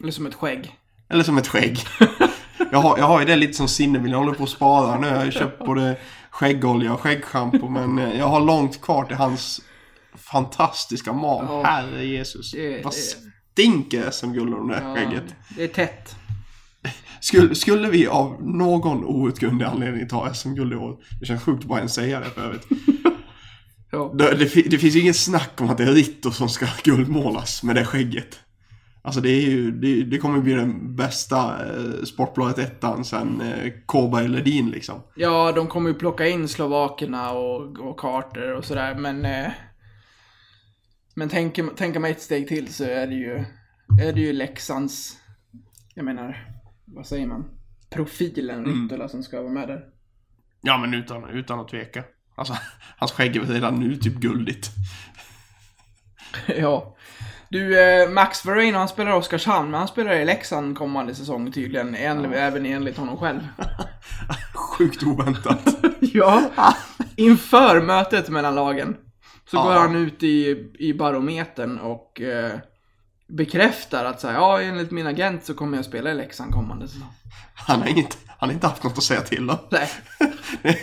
Eller 0.00 0.12
som 0.12 0.26
ett 0.26 0.34
skägg. 0.34 0.74
Eller 1.10 1.24
som 1.24 1.38
ett 1.38 1.48
skägg. 1.48 1.78
jag, 2.72 2.78
har, 2.78 2.98
jag 2.98 3.04
har 3.06 3.20
ju 3.20 3.26
det 3.26 3.36
lite 3.36 3.52
som 3.54 3.68
sinnebild. 3.68 4.14
Jag 4.14 4.18
håller 4.18 4.32
på 4.32 4.42
att 4.44 4.50
spara 4.50 4.98
nu. 5.00 5.06
Jag 5.06 5.16
har 5.16 5.24
ju 5.24 5.30
köpt 5.32 5.64
både 5.64 5.96
skäggolja 6.30 6.92
och 6.94 7.00
skäggschampo. 7.00 7.68
Men 7.68 7.98
eh, 7.98 8.18
jag 8.18 8.26
har 8.28 8.40
långt 8.40 8.80
kvar 8.82 9.04
till 9.04 9.16
hans 9.16 9.60
fantastiska 10.14 11.12
mal. 11.12 11.44
Ja. 11.48 11.62
Herre 11.64 12.04
Jesus. 12.06 12.52
Det- 12.52 12.84
Vad 12.84 12.92
det- 12.92 13.16
stinker 13.54 14.10
SM-guld 14.10 14.54
om 14.54 14.68
det 14.68 14.74
här 14.76 14.88
Ja, 14.88 14.94
skägget. 14.94 15.24
det 15.56 15.64
är 15.64 15.68
tätt. 15.68 16.14
Skulle, 17.20 17.54
skulle 17.54 17.90
vi 17.90 18.06
av 18.06 18.36
någon 18.42 19.04
outgrundlig 19.04 19.66
anledning 19.66 20.08
ta 20.08 20.34
SM-guld 20.34 20.72
i 20.72 20.76
år? 20.76 20.96
Det 21.20 21.26
känns 21.26 21.42
sjukt 21.42 21.64
bara 21.64 21.82
att 21.82 21.90
säga 21.90 22.20
det 22.20 22.26
för 22.26 22.40
övrigt. 22.42 22.66
Ja. 23.90 24.14
Det, 24.14 24.34
det, 24.34 24.62
det 24.62 24.78
finns 24.78 24.96
ju 24.96 25.00
inget 25.00 25.16
snack 25.16 25.60
om 25.60 25.70
att 25.70 25.78
det 25.78 25.84
är 25.84 25.92
Ritto 25.92 26.30
som 26.30 26.48
ska 26.48 26.66
guldmålas 26.84 27.62
med 27.62 27.76
det 27.76 27.84
skägget. 27.84 28.40
Alltså 29.02 29.20
det 29.20 29.30
är 29.30 29.40
ju, 29.40 29.70
det, 29.70 30.04
det 30.04 30.18
kommer 30.18 30.40
bli 30.40 30.54
den 30.54 30.96
bästa 30.96 31.66
eh, 31.66 32.04
Sportbladet 32.04 32.58
ettan 32.58 33.04
sen 33.04 33.40
eh, 33.40 33.72
Kåberg 33.86 34.28
Ledin 34.28 34.70
liksom. 34.70 35.02
Ja, 35.14 35.52
de 35.52 35.66
kommer 35.66 35.90
ju 35.90 35.94
plocka 35.94 36.26
in 36.26 36.48
slovakerna 36.48 37.32
och, 37.32 37.78
och 37.78 38.00
Carter 38.00 38.54
och 38.54 38.64
sådär, 38.64 38.94
men... 38.94 39.24
Eh, 39.24 39.50
men 41.14 41.28
tänker, 41.28 41.66
tänker 41.66 42.00
man 42.00 42.10
ett 42.10 42.22
steg 42.22 42.48
till 42.48 42.74
så 42.74 42.84
är 42.84 43.06
det 43.06 43.14
ju... 43.14 43.44
Är 44.02 44.12
det 44.12 44.20
ju 44.20 44.32
Leksands... 44.32 45.16
Jag 45.94 46.04
menar, 46.04 46.46
vad 46.84 47.06
säger 47.06 47.26
man? 47.26 47.44
Profilen 47.90 48.64
Rittola 48.64 49.08
som 49.08 49.22
ska 49.22 49.42
vara 49.42 49.52
med 49.52 49.68
där. 49.68 49.84
Ja 50.60 50.78
men 50.78 50.94
utan, 50.94 51.30
utan 51.30 51.60
att 51.60 51.68
tveka. 51.68 52.04
Alltså 52.38 52.56
hans 52.96 53.12
skägg 53.12 53.36
är 53.36 53.40
redan 53.40 53.74
nu 53.80 53.96
typ 53.96 54.14
guldigt. 54.14 54.70
ja. 56.58 56.94
Du, 57.50 57.80
eh, 57.80 58.08
Max 58.10 58.46
Vereen, 58.46 58.74
han 58.74 58.88
spelar 58.88 59.12
Oskarshamn, 59.12 59.70
men 59.70 59.78
han 59.78 59.88
spelar 59.88 60.12
i 60.12 60.24
Leksand 60.24 60.78
kommande 60.78 61.14
säsong 61.14 61.52
tydligen, 61.52 61.94
en, 61.94 62.32
även 62.34 62.66
enligt 62.66 62.96
honom 62.96 63.16
själv. 63.16 63.40
Sjukt 64.54 65.02
oväntat. 65.02 65.76
ja, 66.00 66.50
inför 67.16 67.80
mötet 67.80 68.28
mellan 68.28 68.54
lagen. 68.54 68.96
Så 69.50 69.56
Ja. 69.56 69.62
går 69.64 69.72
han 69.72 69.96
ut 69.96 70.22
i, 70.22 70.70
i 70.78 70.94
barometern 70.94 71.78
och 71.78 72.20
eh, 72.20 72.52
bekräftar 73.28 74.04
att 74.04 74.20
så 74.20 74.26
här, 74.28 74.34
ja, 74.34 74.60
enligt 74.62 74.90
min 74.90 75.06
agent 75.06 75.44
så 75.44 75.54
kommer 75.54 75.76
jag 75.78 75.84
spela 75.84 76.10
i 76.10 76.14
Leksand 76.14 76.52
kommande 76.52 76.88
säsong. 76.88 77.12
Han 77.54 77.80
har, 77.80 77.88
inget, 77.88 78.18
han 78.38 78.48
har 78.48 78.54
inte 78.54 78.66
haft 78.66 78.82
något 78.82 78.98
att 78.98 79.04
säga 79.04 79.20
till 79.20 79.50
om. 79.50 79.56
Nej. 79.70 79.88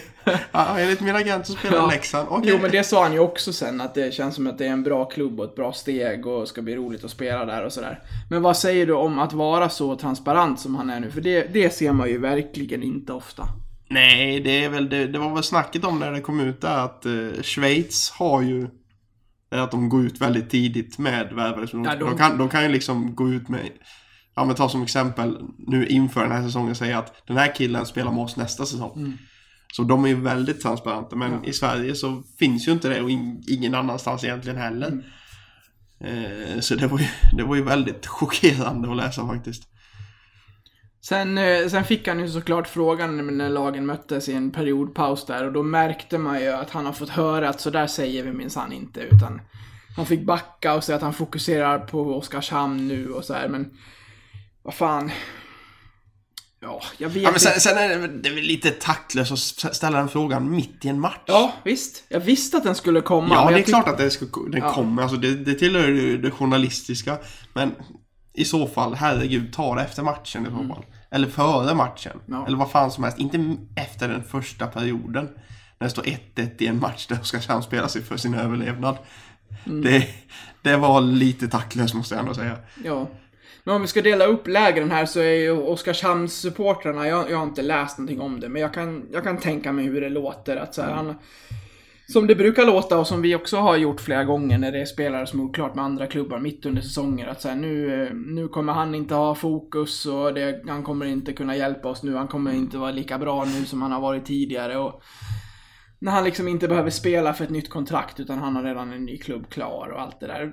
ja, 0.51 0.79
enligt 0.79 1.01
min 1.01 1.15
agent 1.15 1.47
så 1.47 1.53
spelar 1.53 1.77
Ja. 1.77 1.87
Leksand. 1.91 2.27
Okej. 2.31 2.49
Jo, 2.53 2.59
men 2.61 2.71
det 2.71 2.83
sa 2.83 3.03
han 3.03 3.13
ju 3.13 3.19
också 3.19 3.53
sen, 3.53 3.81
att 3.81 3.95
det 3.95 4.13
känns 4.13 4.35
som 4.35 4.47
att 4.47 4.57
det 4.57 4.65
är 4.65 4.71
en 4.71 4.83
bra 4.83 5.05
klubb 5.05 5.39
och 5.39 5.45
ett 5.45 5.55
bra 5.55 5.73
steg 5.73 6.25
och 6.27 6.47
ska 6.47 6.61
bli 6.61 6.75
roligt 6.75 7.03
att 7.03 7.11
spela 7.11 7.45
där 7.45 7.65
och 7.65 7.73
sådär. 7.73 7.99
Men 8.29 8.41
vad 8.41 8.57
säger 8.57 8.85
du 8.85 8.93
om 8.93 9.19
att 9.19 9.33
vara 9.33 9.69
så 9.69 9.95
transparent 9.95 10.59
som 10.59 10.75
han 10.75 10.89
är 10.89 10.99
nu? 10.99 11.11
För 11.11 11.21
det, 11.21 11.53
det 11.53 11.69
ser 11.69 11.91
man 11.91 12.09
ju 12.09 12.17
verkligen 12.17 12.83
inte 12.83 13.13
ofta. 13.13 13.47
Nej, 13.89 14.39
det 14.39 14.63
är 14.63 14.69
väl 14.69 14.89
det, 14.89 15.07
det 15.07 15.19
var 15.19 15.33
väl 15.33 15.43
snacket 15.43 15.83
om 15.85 15.99
när 15.99 16.11
det 16.11 16.21
kom 16.21 16.39
ut 16.39 16.61
där 16.61 16.77
att 16.77 17.05
eh, 17.05 17.41
Schweiz 17.41 18.11
har 18.11 18.41
ju 18.41 18.67
att 19.51 19.71
de 19.71 19.89
går 19.89 20.05
ut 20.05 20.21
väldigt 20.21 20.49
tidigt 20.49 20.97
med 20.97 21.33
värvare. 21.33 21.67
Ja, 21.73 21.95
de- 21.95 21.99
de, 22.09 22.17
kan, 22.17 22.37
de 22.37 22.49
kan 22.49 22.63
ju 22.63 22.69
liksom 22.69 23.15
gå 23.15 23.29
ut 23.29 23.49
med, 23.49 23.61
ja 24.35 24.45
men 24.45 24.55
ta 24.55 24.69
som 24.69 24.83
exempel 24.83 25.37
nu 25.57 25.87
inför 25.87 26.21
den 26.21 26.31
här 26.31 26.43
säsongen 26.43 26.75
säga 26.75 26.99
att 26.99 27.27
den 27.27 27.37
här 27.37 27.55
killen 27.55 27.85
spelar 27.85 28.11
med 28.11 28.23
oss 28.23 28.35
nästa 28.35 28.65
säsong. 28.65 28.93
Mm. 28.95 29.17
Så 29.73 29.83
de 29.83 30.05
är 30.05 30.09
ju 30.09 30.21
väldigt 30.21 30.61
transparenta. 30.61 31.15
Men 31.15 31.45
i 31.45 31.53
Sverige 31.53 31.95
så 31.95 32.23
finns 32.39 32.67
ju 32.67 32.71
inte 32.71 32.89
det 32.89 33.01
och 33.01 33.09
in, 33.09 33.43
ingen 33.47 33.75
annanstans 33.75 34.23
egentligen 34.23 34.57
heller. 34.57 34.87
Mm. 34.87 35.03
Eh, 35.99 36.59
så 36.59 36.75
det 36.75 36.87
var, 36.87 36.99
ju, 36.99 37.05
det 37.37 37.43
var 37.43 37.55
ju 37.55 37.63
väldigt 37.63 38.05
chockerande 38.05 38.91
att 38.91 38.97
läsa 38.97 39.27
faktiskt. 39.27 39.63
Sen, 41.01 41.37
eh, 41.37 41.67
sen 41.67 41.83
fick 41.83 42.07
han 42.07 42.19
ju 42.19 42.29
såklart 42.29 42.67
frågan 42.67 43.37
när 43.37 43.49
lagen 43.49 43.85
möttes 43.85 44.29
i 44.29 44.33
en 44.33 44.51
periodpaus 44.51 45.25
där 45.25 45.45
och 45.45 45.53
då 45.53 45.63
märkte 45.63 46.17
man 46.17 46.41
ju 46.41 46.49
att 46.49 46.69
han 46.69 46.85
har 46.85 46.93
fått 46.93 47.09
höra 47.09 47.49
att 47.49 47.61
så 47.61 47.69
där 47.69 47.87
säger 47.87 48.23
vi 48.23 48.31
minsann 48.31 48.71
inte 48.71 48.99
utan 48.99 49.41
han 49.95 50.05
fick 50.05 50.25
backa 50.25 50.73
och 50.75 50.83
säga 50.83 50.95
att 50.95 51.01
han 51.01 51.13
fokuserar 51.13 51.79
på 51.79 52.17
Oskarshamn 52.17 52.87
nu 52.87 53.11
och 53.11 53.23
så 53.23 53.33
här 53.33 53.47
men 53.47 53.71
vad 54.65 54.73
fan. 54.73 55.11
Ja, 56.59 56.81
jag 56.97 57.09
vet 57.09 57.23
Ja, 57.23 57.31
men 57.31 57.39
sen, 57.39 57.49
inte. 57.51 57.59
sen 57.59 57.77
är 57.77 57.89
det, 57.89 58.07
det 58.07 58.29
är 58.29 58.33
väl 58.35 58.43
lite 58.43 58.71
taktlöst 58.71 59.31
att 59.65 59.75
ställa 59.75 59.97
den 59.97 60.09
frågan 60.09 60.51
mitt 60.51 60.85
i 60.85 60.87
en 60.87 60.99
match. 60.99 61.19
Ja, 61.25 61.53
visst. 61.63 62.03
Jag 62.09 62.19
visste 62.19 62.57
att 62.57 62.63
den 62.63 62.75
skulle 62.75 63.01
komma. 63.01 63.35
Ja, 63.35 63.51
det 63.51 63.59
är 63.59 63.63
klart 63.63 63.87
att 63.87 63.97
det 63.97 64.11
ska, 64.11 64.25
den 64.51 64.61
Ja. 64.61 64.73
kommer. 64.73 65.01
Alltså 65.01 65.17
det, 65.17 65.35
det 65.35 65.53
tillhör 65.53 65.87
ju 65.87 66.17
det 66.21 66.31
journalistiska. 66.31 67.17
Men 67.53 67.75
i 68.33 68.45
så 68.45 68.67
fall, 68.67 68.93
herregud, 68.95 69.53
ta 69.53 69.75
det 69.75 69.81
efter 69.81 70.03
matchen 70.03 70.43
i 70.47 70.49
så 70.49 70.73
fall. 70.73 70.85
Eller 71.11 71.27
före 71.29 71.75
matchen. 71.75 72.11
Mm. 72.27 72.39
Ja. 72.39 72.47
Eller 72.47 72.57
vad 72.57 72.71
fan 72.71 72.91
som 72.91 73.03
helst. 73.03 73.19
Inte 73.19 73.55
efter 73.75 74.07
den 74.09 74.23
första 74.23 74.67
perioden. 74.67 75.29
När 75.79 75.87
det 75.87 75.89
står 75.89 76.03
1-1 76.03 76.61
i 76.63 76.67
en 76.67 76.79
match 76.79 77.07
där 77.07 77.21
Oskarshamn 77.21 77.63
spelar 77.63 77.87
sig 77.87 78.03
för 78.03 78.17
sin 78.17 78.33
överlevnad. 78.33 78.97
Mm. 79.65 79.81
Det, 79.81 80.07
det 80.61 80.77
var 80.77 81.01
lite 81.01 81.47
taktlöst 81.47 81.93
måste 81.93 82.15
jag 82.15 82.19
ändå 82.21 82.33
säga. 82.33 82.57
Ja. 82.83 83.07
Men 83.65 83.75
om 83.75 83.81
vi 83.81 83.87
ska 83.87 84.01
dela 84.01 84.25
upp 84.25 84.47
lägren 84.47 84.91
här 84.91 85.05
så 85.05 85.19
är 85.19 85.33
ju 85.33 85.51
Oskarshamns-supportrarna, 85.51 87.07
jag, 87.07 87.31
jag 87.31 87.37
har 87.37 87.43
inte 87.43 87.61
läst 87.61 87.97
någonting 87.97 88.21
om 88.21 88.39
det, 88.39 88.49
men 88.49 88.61
jag 88.61 88.73
kan, 88.73 89.09
jag 89.11 89.23
kan 89.23 89.37
tänka 89.37 89.71
mig 89.71 89.85
hur 89.85 90.01
det 90.01 90.09
låter. 90.09 90.57
Att 90.57 90.75
så 90.75 90.81
här, 90.81 90.91
han, 90.91 91.15
som 92.07 92.27
det 92.27 92.35
brukar 92.35 92.65
låta 92.65 92.99
och 92.99 93.07
som 93.07 93.21
vi 93.21 93.35
också 93.35 93.57
har 93.57 93.77
gjort 93.77 94.01
flera 94.01 94.23
gånger 94.23 94.57
när 94.57 94.71
det 94.71 94.81
är 94.81 94.85
spelare 94.85 95.27
som 95.27 95.39
är 95.39 95.43
oklart 95.43 95.75
med 95.75 95.85
andra 95.85 96.07
klubbar 96.07 96.39
mitt 96.39 96.65
under 96.65 96.81
säsonger. 96.81 97.27
Att 97.27 97.41
så 97.41 97.49
här, 97.49 97.55
nu, 97.55 98.03
eh, 98.03 98.13
nu 98.13 98.47
kommer 98.47 98.73
han 98.73 98.95
inte 98.95 99.15
ha 99.15 99.35
fokus 99.35 100.05
och 100.05 100.33
det, 100.33 100.63
han 100.67 100.83
kommer 100.83 101.05
inte 101.05 101.33
kunna 101.33 101.55
hjälpa 101.55 101.89
oss 101.89 102.03
nu. 102.03 102.15
Han 102.15 102.27
kommer 102.27 102.53
inte 102.53 102.77
vara 102.77 102.91
lika 102.91 103.17
bra 103.17 103.45
nu 103.45 103.65
som 103.65 103.81
han 103.81 103.91
har 103.91 104.01
varit 104.01 104.25
tidigare. 104.25 104.77
Och 104.77 105.01
när 105.99 106.11
han 106.11 106.23
liksom 106.23 106.47
inte 106.47 106.67
behöver 106.67 106.89
spela 106.89 107.33
för 107.33 107.43
ett 107.43 107.49
nytt 107.49 107.69
kontrakt 107.69 108.19
utan 108.19 108.39
han 108.39 108.55
har 108.55 108.63
redan 108.63 108.93
en 108.93 109.05
ny 109.05 109.17
klubb 109.17 109.49
klar 109.49 109.91
och 109.93 110.01
allt 110.01 110.19
det 110.19 110.27
där. 110.27 110.51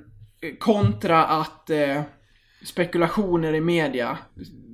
Kontra 0.59 1.25
att 1.25 1.71
eh, 1.71 2.01
spekulationer 2.65 3.55
i 3.55 3.61
media 3.61 4.19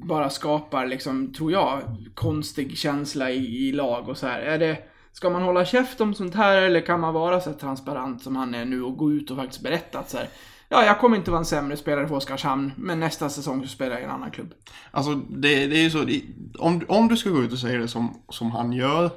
bara 0.09 0.31
skapar 0.31 0.87
liksom, 0.87 1.33
tror 1.33 1.53
jag, 1.53 1.83
konstig 2.15 2.79
känsla 2.79 3.31
i, 3.31 3.69
i 3.69 3.73
lag 3.73 4.09
och 4.09 4.17
så 4.19 4.27
här. 4.27 4.41
Är 4.41 4.59
det, 4.59 4.79
ska 5.13 5.31
man 5.31 5.43
hålla 5.43 5.65
käft 5.65 6.01
om 6.01 6.15
sånt 6.15 6.35
här 6.35 6.63
eller 6.63 6.81
kan 6.81 7.01
man 7.01 7.15
vara 7.15 7.41
så 7.41 7.53
transparent 7.53 8.23
som 8.23 8.37
han 8.37 8.55
är 8.55 8.65
nu 8.65 8.83
och 8.83 8.97
gå 8.97 9.13
ut 9.13 9.31
och 9.31 9.37
faktiskt 9.37 9.63
berätta 9.63 9.99
att 9.99 10.11
så 10.11 10.17
här, 10.17 10.29
ja, 10.69 10.85
jag 10.85 10.99
kommer 10.99 11.17
inte 11.17 11.31
vara 11.31 11.39
en 11.39 11.45
sämre 11.45 11.77
spelare 11.77 12.09
för 12.09 12.15
Oskarshamn, 12.15 12.73
men 12.77 13.01
nästa 13.01 13.29
säsong 13.29 13.63
så 13.63 13.69
spelar 13.69 13.93
jag 13.93 14.01
i 14.01 14.05
en 14.05 14.11
annan 14.11 14.31
klubb. 14.31 14.55
Alltså 14.91 15.15
det, 15.15 15.67
det 15.67 15.77
är 15.77 15.83
ju 15.83 15.91
så, 15.91 16.05
det, 16.05 16.23
om, 16.59 16.83
om 16.89 17.09
du 17.09 17.17
ska 17.17 17.31
gå 17.31 17.43
ut 17.43 17.53
och 17.53 17.59
säga 17.59 17.79
det 17.79 17.89
som, 17.89 18.23
som 18.29 18.51
han 18.51 18.73
gör. 18.73 19.11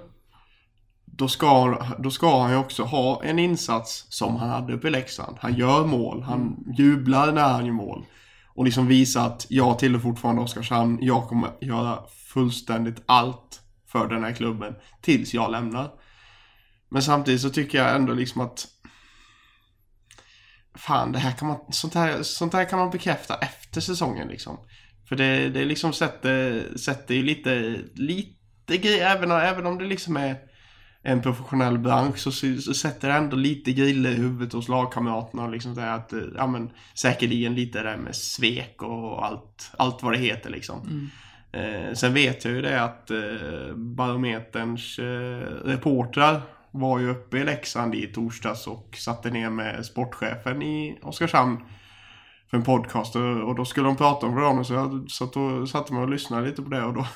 Då 1.05 1.27
ska, 1.27 1.77
då 1.99 2.11
ska 2.11 2.41
han 2.41 2.51
ju 2.51 2.57
också 2.57 2.83
ha 2.83 3.23
en 3.23 3.39
insats 3.39 4.05
som 4.09 4.35
han 4.35 4.49
hade 4.49 4.73
uppe 4.73 4.87
i 4.87 4.91
Leksand. 4.91 5.37
Han 5.39 5.53
gör 5.53 5.85
mål, 5.85 6.21
han 6.21 6.73
jublar 6.77 7.31
när 7.31 7.49
han 7.49 7.65
gör 7.65 7.73
mål. 7.73 8.05
Och 8.61 8.65
liksom 8.65 8.87
visa 8.87 9.21
att 9.21 9.45
jag 9.49 9.79
tillhör 9.79 9.99
fortfarande 9.99 10.41
Oskarshamn, 10.41 10.97
jag 11.01 11.27
kommer 11.27 11.51
göra 11.61 12.03
fullständigt 12.33 13.03
allt 13.05 13.61
för 13.91 14.07
den 14.07 14.23
här 14.23 14.33
klubben 14.33 14.75
tills 15.01 15.33
jag 15.33 15.51
lämnar. 15.51 15.91
Men 16.89 17.01
samtidigt 17.01 17.41
så 17.41 17.49
tycker 17.49 17.77
jag 17.77 17.95
ändå 17.95 18.13
liksom 18.13 18.41
att 18.41 18.67
Fan, 20.75 21.11
det 21.11 21.19
här 21.19 21.31
kan 21.31 21.47
man, 21.47 21.59
sånt, 21.69 21.93
här, 21.93 22.23
sånt 22.23 22.53
här 22.53 22.65
kan 22.65 22.79
man 22.79 22.89
bekräfta 22.89 23.37
efter 23.37 23.81
säsongen 23.81 24.27
liksom. 24.27 24.57
För 25.09 25.15
det, 25.15 25.49
det 25.49 25.65
liksom 25.65 25.93
sätter, 25.93 26.67
sätter 26.77 27.15
ju 27.15 27.23
lite, 27.23 27.79
lite 27.95 28.77
grejer, 28.77 29.15
även, 29.15 29.31
även 29.31 29.65
om 29.65 29.77
det 29.77 29.85
liksom 29.85 30.17
är 30.17 30.37
en 31.03 31.21
professionell 31.21 31.77
bransch 31.77 32.17
så, 32.17 32.31
så 32.31 32.73
sätter 32.73 33.07
det 33.07 33.13
ändå 33.13 33.35
lite 33.35 33.73
griller 33.73 34.11
i 34.11 34.15
huvudet 34.15 34.53
hos 34.53 34.67
lagkamraterna 34.67 35.43
och 35.43 35.51
liksom 35.51 35.77
här 35.77 35.95
att, 35.95 36.13
eh, 36.13 36.19
ja 36.35 36.47
men 36.47 36.69
säkerligen 36.93 37.55
lite 37.55 37.77
det 37.77 37.89
där 37.89 37.97
med 37.97 38.15
svek 38.15 38.81
och 38.81 39.25
allt, 39.25 39.71
allt 39.77 40.03
vad 40.03 40.13
det 40.13 40.19
heter 40.19 40.49
liksom. 40.49 41.09
Eh, 41.51 41.93
sen 41.93 42.13
vet 42.13 42.45
jag 42.45 42.53
ju 42.53 42.61
det 42.61 42.83
att 42.83 43.11
eh, 43.11 43.75
Barometerns 43.75 44.99
eh, 44.99 45.65
reportrar 45.65 46.41
var 46.71 46.99
ju 46.99 47.09
uppe 47.09 47.37
i 47.37 47.43
Leksand 47.43 47.95
i 47.95 48.07
torsdags 48.07 48.67
och 48.67 48.95
satte 48.97 49.29
ner 49.29 49.49
med 49.49 49.85
sportchefen 49.85 50.61
i 50.61 50.99
Oskarshamn 51.01 51.57
för 52.49 52.57
en 52.57 52.63
podcast 52.63 53.15
och, 53.15 53.55
då 53.55 53.65
skulle 53.65 53.87
de 53.87 53.97
prata 53.97 54.25
om 54.25 54.35
Verona 54.35 54.63
så 54.63 54.73
jag 54.73 55.11
satt 55.11 55.35
och, 55.35 55.69
satte 55.69 55.93
mig 55.93 56.03
och 56.03 56.09
lyssnade 56.09 56.47
lite 56.47 56.61
på 56.61 56.69
det 56.69 56.83
och 56.83 56.93
då, 56.93 57.07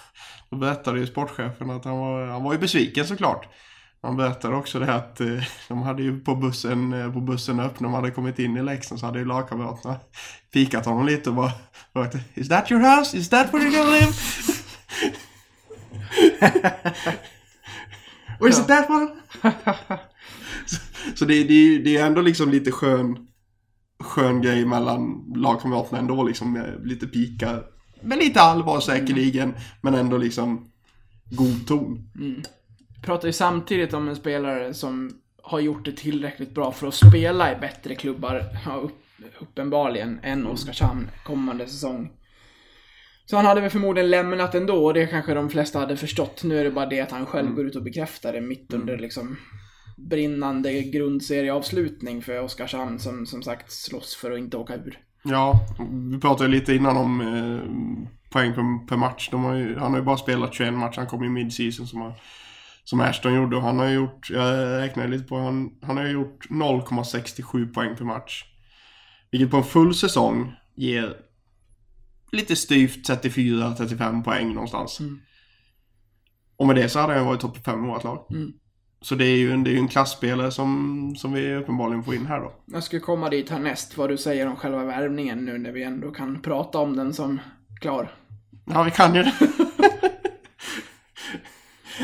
då 0.50 0.58
berättade 0.58 1.00
ju 1.00 1.08
sportchefen 1.08 1.70
att 1.70 1.86
han 1.86 1.98
var, 1.98 2.28
han 2.28 2.44
var 2.44 2.54
ju 2.54 2.60
besviken 2.60 3.06
såklart. 3.06 3.48
Han 4.06 4.18
berättade 4.18 4.56
också 4.56 4.80
det 4.80 4.94
att 4.94 5.22
eh, 5.22 5.28
de 5.68 5.82
hade 5.82 6.04
ju 6.04 6.20
på 6.20 6.36
bussen, 6.36 6.94
eh, 6.94 7.14
på 7.14 7.22
bussen 7.22 7.60
upp 7.60 7.80
när 7.80 7.90
de 7.90 7.94
hade 7.94 8.12
kommit 8.12 8.40
in 8.40 8.58
i 8.58 8.64
Leksand 8.64 9.00
så 9.00 9.06
hade 9.06 9.20
ju 9.20 9.26
lagkamraterna 9.26 9.96
pikat 10.54 10.86
honom 10.86 11.06
lite 11.06 11.30
och 11.30 11.36
bara 11.36 11.52
Is 12.34 12.50
that 12.50 12.72
your 12.72 12.98
house? 12.98 13.18
Is 13.18 13.30
that 13.30 13.54
where 13.54 13.66
you're 13.66 13.78
gonna 13.78 13.92
live? 13.92 14.14
Or 18.40 18.50
is 18.50 18.60
it 18.60 18.68
that 18.68 18.90
one? 18.90 19.08
så 20.66 20.78
så 21.16 21.26
det, 21.26 21.44
det, 21.44 21.78
det 21.78 21.98
är 21.98 22.06
ändå 22.06 22.22
liksom 22.22 22.50
lite 22.50 22.72
skön 22.72 23.28
skön 24.00 24.42
grej 24.42 24.66
mellan 24.66 25.34
lagkamraterna 25.36 26.00
ändå 26.00 26.24
liksom 26.24 26.76
lite 26.84 27.08
pikar 27.08 27.64
med 28.06 28.18
lite 28.18 28.42
allvar 28.42 28.80
säkerligen, 28.80 29.54
men 29.82 29.94
ändå 29.94 30.18
liksom 30.18 30.72
god 31.30 31.68
ton. 31.68 32.10
Pratar 33.06 33.28
ju 33.28 33.34
samtidigt 33.34 33.94
om 33.94 34.08
en 34.08 34.16
spelare 34.16 34.74
som 34.74 35.12
har 35.44 35.60
gjort 35.60 35.86
det 35.86 35.92
tillräckligt 35.92 36.54
bra 36.54 36.72
för 36.72 36.88
att 36.88 36.94
spela 36.94 37.52
i 37.52 37.56
bättre 37.56 37.96
klubbar, 37.96 38.44
uppenbarligen, 39.40 40.20
än 40.24 40.48
Oskarshamn 40.48 41.10
kommande 41.24 41.68
säsong. 41.68 42.12
Så 43.26 43.36
han 43.36 43.46
hade 43.46 43.62
väl 43.62 43.70
förmodligen 43.70 44.10
lämnat 44.10 44.56
ändå, 44.56 44.86
och 44.86 44.94
det 44.94 45.08
kanske 45.08 45.34
de 45.34 45.50
flesta 45.50 45.80
hade 45.80 45.98
förstått. 45.98 46.44
Nu 46.44 46.60
är 46.60 46.64
det 46.64 46.72
bara 46.72 46.86
det 46.86 47.02
att 47.02 47.12
han 47.12 47.26
själv 47.26 47.54
går 47.54 47.66
ut 47.66 47.76
och 47.76 47.84
bekräftar 47.84 48.34
det 48.34 48.42
mitt 48.42 48.74
under 48.74 48.98
liksom 48.98 49.38
brinnande 49.98 50.82
grundserieavslutning 50.82 52.22
för 52.22 52.42
Oskarshamn 52.42 53.00
som 53.00 53.26
som 53.26 53.44
sagt 53.44 53.72
slåss 53.72 54.16
för 54.16 54.32
att 54.32 54.40
inte 54.40 54.58
åka 54.58 54.76
ur. 54.76 55.00
Ja, 55.24 55.60
vi 56.12 56.20
pratade 56.20 56.50
lite 56.50 56.74
innan 56.74 56.98
om 56.98 57.22
eh, 57.22 57.60
poäng 58.32 58.54
per, 58.88 58.98
match. 58.98 59.30
Ju, 59.32 59.76
han 59.80 59.92
har 59.92 60.00
ju 60.00 60.06
bara 60.06 60.18
spelat 60.18 60.54
21 60.54 60.74
matcher, 60.74 60.98
han 60.98 61.08
kom 61.08 61.24
i 61.24 61.30
mid-season 61.30 61.88
som, 61.88 62.02
har- 62.02 62.14
som 62.86 63.02
Ashton 63.02 63.34
gjorde. 63.34 63.56
Och 63.56 63.62
han 63.62 63.80
har 63.80 63.90
gjort, 63.90 64.30
jag 64.30 64.82
räknade 64.82 65.10
lite 65.10 65.24
på, 65.24 65.40
han, 65.40 65.72
han 65.82 65.98
har 65.98 66.08
gjort 66.08 66.50
0,67 66.50 67.74
poäng 67.74 67.96
per 67.96 68.06
match. 68.06 68.44
Vilket 69.32 69.52
på 69.52 69.58
en 69.58 69.64
full 69.64 69.96
säsong 69.96 70.54
ger 70.76 71.18
lite 72.32 72.56
styvt 72.56 73.10
34-35 73.10 74.24
poäng 74.24 74.54
någonstans. 74.54 75.00
Och 76.58 76.68
med 76.68 76.76
det 76.76 76.90
så 76.90 77.00
hade 77.00 77.14
han 77.14 77.26
varit 77.26 77.42
topp 77.42 77.66
5 77.66 77.84
i 77.84 77.88
vårt 77.88 78.04
lag. 78.04 78.28
Mm. 78.32 78.54
Så 79.02 79.16
det 79.16 79.26
är 79.26 79.38
ju 79.38 79.52
en, 79.52 79.64
det 79.64 79.72
är 79.72 79.78
en 79.78 79.88
klassspelare 79.88 80.52
som, 80.52 81.16
som 81.18 81.34
vi 81.34 81.56
uppenbarligen 81.56 82.04
får 82.04 82.16
in 82.16 82.26
här 82.26 82.40
då. 82.40 82.54
Jag 82.66 82.84
ska 82.84 83.00
komma 83.00 83.30
dit 83.30 83.50
härnäst, 83.50 83.98
vad 83.98 84.10
du 84.10 84.18
säger 84.18 84.48
om 84.48 84.56
själva 84.56 84.84
värvningen 84.84 85.46
nu 85.46 85.58
när 85.58 85.72
vi 85.72 85.84
ändå 85.84 86.12
kan 86.12 86.42
prata 86.42 86.80
om 86.80 86.96
den 86.96 87.14
som 87.14 87.40
klar. 87.82 88.12
Ja, 88.66 88.84
vi 88.84 88.92
kan 88.92 89.16
ju 89.16 89.24
det. 89.24 89.34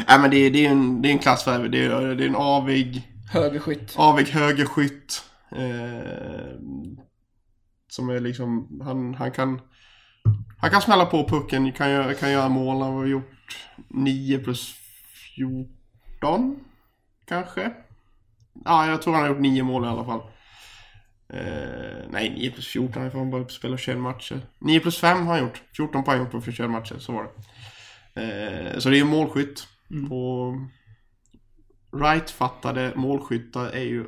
Nej, 0.08 0.20
men 0.20 0.32
det 0.32 0.38
är, 0.38 0.52
det 0.52 0.66
är 0.66 0.70
en, 0.72 1.02
det 1.02 1.10
är 1.10 1.12
en 1.12 1.20
klassvärve. 1.20 1.68
Det 1.68 1.86
är, 1.86 2.16
det 2.16 2.24
är 2.24 2.28
en 2.28 2.36
avig, 2.36 3.12
Högerskytt. 3.32 3.94
avig 3.98 4.26
högerskytt. 4.28 5.24
Eh, 5.52 6.52
som 7.90 8.10
är 8.10 8.20
liksom, 8.20 8.82
han, 8.84 9.14
han 9.14 9.32
kan... 9.32 9.62
Han 10.58 10.70
kan 10.70 10.82
smälla 10.82 11.06
på 11.06 11.28
pucken, 11.28 11.72
kan 11.72 11.92
göra, 11.92 12.14
kan 12.14 12.32
göra 12.32 12.50
mål. 12.50 12.82
Han 12.82 12.94
har 12.94 13.06
gjort 13.06 13.58
9 13.88 14.40
plus 14.40 14.76
14, 15.36 16.60
kanske. 17.26 17.72
Ja, 18.66 18.88
jag 18.88 19.02
tror 19.02 19.14
han 19.14 19.22
har 19.22 19.30
gjort 19.30 19.40
9 19.40 19.64
mål 19.64 19.86
i 19.86 19.88
alla 19.88 20.06
fall. 20.06 20.22
Eh, 21.34 22.06
nej, 22.10 22.30
9 22.30 22.52
plus 22.52 22.68
14, 22.68 23.02
han 23.02 23.12
får 23.12 23.26
bara 23.26 23.48
spela 23.48 23.78
21 23.78 23.98
matcher. 23.98 24.42
9 24.60 24.80
plus 24.80 24.98
5 25.00 25.26
har 25.28 25.34
han 25.34 25.44
gjort. 25.44 25.62
14 25.78 26.04
poäng 26.04 26.26
på 26.30 26.42
21 26.42 26.70
matcher, 26.70 26.96
så 27.00 27.12
var 27.14 27.24
det. 27.24 27.30
Eh, 28.22 28.80
så 28.80 28.90
det 28.90 28.98
är 28.98 29.02
en 29.02 29.08
målskytt. 29.08 29.68
På 30.10 30.54
right-fattade 31.96 32.94
målskyttar 32.96 33.66
är 33.66 33.84
ju 33.84 34.06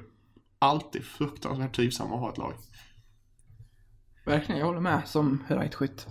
alltid 0.60 1.04
fruktansvärt 1.04 1.76
trivsamma 1.76 2.16
att 2.16 2.22
ha 2.22 2.32
ett 2.32 2.38
lag. 2.38 2.54
Verkligen, 4.26 4.60
jag 4.60 4.66
håller 4.66 4.80
med 4.80 5.02
som 5.06 5.44
rightskytt. 5.48 6.08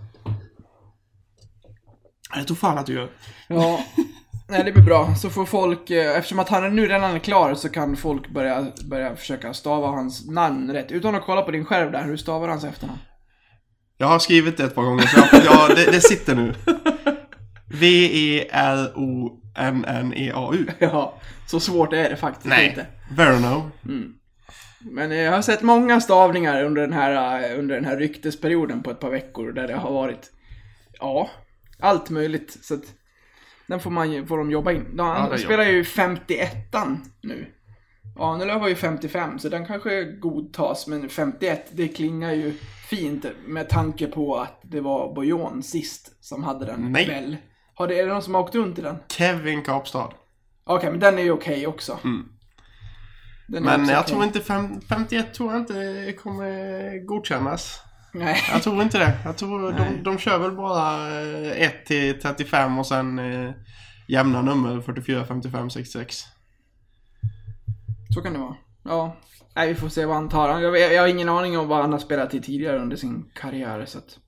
Jag 2.35 2.47
tror 2.47 2.57
fan 2.57 2.79
att 2.79 2.87
du 2.87 2.95
gör. 2.95 3.11
Ja, 3.49 3.85
nej 4.49 4.65
det 4.65 4.73
blir 4.73 4.85
bra. 4.85 5.15
Så 5.15 5.31
får 5.31 5.47
folk, 5.47 5.91
eh, 5.91 6.17
eftersom 6.17 6.39
att 6.39 6.49
han 6.49 6.65
är 6.65 6.71
nu 6.71 6.89
redan 6.89 7.15
är 7.15 7.19
klar 7.19 7.55
så 7.55 7.69
kan 7.69 7.97
folk 7.97 8.31
börja, 8.31 8.67
börja 8.85 9.17
försöka 9.17 9.55
stava 9.55 9.87
hans 9.87 10.27
namn 10.27 10.71
rätt. 10.73 10.93
Utan 10.93 11.15
att 11.15 11.25
kolla 11.25 11.43
på 11.43 11.51
din 11.51 11.65
skärm 11.65 11.93
där, 11.93 12.05
hur 12.05 12.17
stavar 12.17 12.49
hans 12.49 12.65
efternamn? 12.65 12.99
Jag 13.97 14.07
har 14.07 14.19
skrivit 14.19 14.57
det 14.57 14.65
ett 14.65 14.75
par 14.75 14.83
gånger, 14.83 15.03
så 15.03 15.21
jag, 15.33 15.45
ja, 15.45 15.75
det, 15.75 15.91
det 15.91 16.01
sitter 16.01 16.35
nu. 16.35 16.55
V-E-R-O-N-N-E-A-U. 17.73 19.47
Ja, 20.79 21.15
så 21.47 21.61
svårt 21.61 21.93
är 21.93 22.11
det 22.11 22.17
faktiskt 22.17 22.47
Nej, 22.47 22.69
inte. 22.69 22.87
Verno. 23.11 23.71
Men 24.81 25.13
eh, 25.13 25.19
jag 25.19 25.33
har 25.33 25.43
sett 25.43 25.63
många 25.63 26.01
stavningar 26.01 26.65
under 26.65 26.83
den, 26.83 26.93
här, 26.93 27.51
eh, 27.51 27.59
under 27.59 27.75
den 27.75 27.85
här 27.85 27.97
ryktesperioden 27.97 28.83
på 28.83 28.91
ett 28.91 29.01
par 29.01 29.11
veckor 29.11 29.53
där 29.53 29.69
det 29.69 29.75
har 29.75 29.93
varit, 29.93 30.33
ja, 30.99 31.31
allt 31.79 32.11
möjligt. 32.11 32.59
Så 32.63 32.75
att 32.75 32.85
den 33.67 33.81
får, 33.81 33.91
man, 33.91 34.27
får 34.27 34.39
de 34.39 34.51
jobba 34.51 34.73
in. 34.73 34.97
De, 34.97 35.07
Ja, 35.07 35.39
spelar 35.39 35.65
ju 35.65 35.83
51an 35.83 36.97
nu. 37.23 37.47
Ahnelöv 38.17 38.61
var 38.61 38.69
ju 38.69 38.75
55, 38.75 39.39
så 39.39 39.49
den 39.49 39.67
kanske 39.67 40.05
godtas. 40.05 40.87
Men 40.87 41.09
51, 41.09 41.71
det 41.73 41.89
klingar 41.89 42.33
ju 42.33 42.53
fint 42.89 43.27
med 43.47 43.69
tanke 43.69 44.07
på 44.07 44.37
att 44.37 44.61
det 44.63 44.81
var 44.81 45.15
Bojon 45.15 45.63
sist 45.63 46.25
som 46.25 46.45
hade 46.45 46.67
den. 46.67 46.93
Nej. 46.93 47.07
Väl? 47.07 47.37
Har 47.75 47.89
det, 47.89 47.99
är 48.01 48.07
det 48.07 48.13
någon 48.13 48.23
som 48.23 48.35
har 48.35 48.41
åkt 48.43 48.55
runt 48.55 48.79
i 48.79 48.83
den? 48.83 48.97
Kevin 49.09 49.63
Kapstad. 49.63 50.09
Okej, 50.65 50.91
men 50.91 51.01
den 51.01 51.19
är 51.19 51.23
ju 51.23 51.31
okej 51.33 51.67
också. 51.67 51.99
Den 53.49 53.57
är 53.57 53.61
Men 53.61 53.81
också 53.81 53.93
jag 53.93 54.01
okej. 54.01 54.13
tror 54.13 54.25
inte, 54.25 54.41
fem, 54.41 54.81
51 54.89 55.35
tror 55.35 55.53
jag 55.53 55.61
inte 55.61 56.13
kommer 56.13 57.07
godkännas. 57.07 57.81
Nej. 58.15 58.37
Jag 58.53 58.63
tror 58.63 58.83
inte 58.83 58.99
det. 58.99 59.19
Jag 59.25 59.37
tror 59.37 59.73
de, 59.73 60.03
de 60.03 60.19
kör 60.19 60.39
väl 60.39 60.51
bara 60.53 61.11
eh, 61.21 61.63
1 61.63 61.87
till 61.87 62.21
35 62.21 62.79
och 62.79 62.87
sen 62.87 63.19
eh, 63.19 63.51
jämna 64.09 64.43
nummer 64.43 64.81
44, 64.81 65.25
55, 65.25 65.71
66. 65.71 66.17
Så 68.15 68.21
kan 68.23 68.33
det 68.33 68.39
vara. 68.39 68.57
Ja. 68.85 69.17
Nej, 69.57 69.69
vi 69.69 69.75
får 69.75 69.89
se 69.89 70.05
vad 70.05 70.17
han 70.17 70.29
tar. 70.29 70.61
Jag, 70.61 70.71
vet- 70.73 70.93
jag 70.93 71.01
har 71.03 71.09
ingen 71.09 71.29
aning 71.29 71.59
om 71.59 71.69
vad 71.69 71.81
han 71.81 71.93
har 71.93 71.99
spelat 71.99 72.35
i 72.35 72.41
tidigare 72.43 72.79
under 72.79 72.97
sin 72.97 73.31
karriär, 73.35 73.85
så 73.87 73.99
att... 73.99 74.19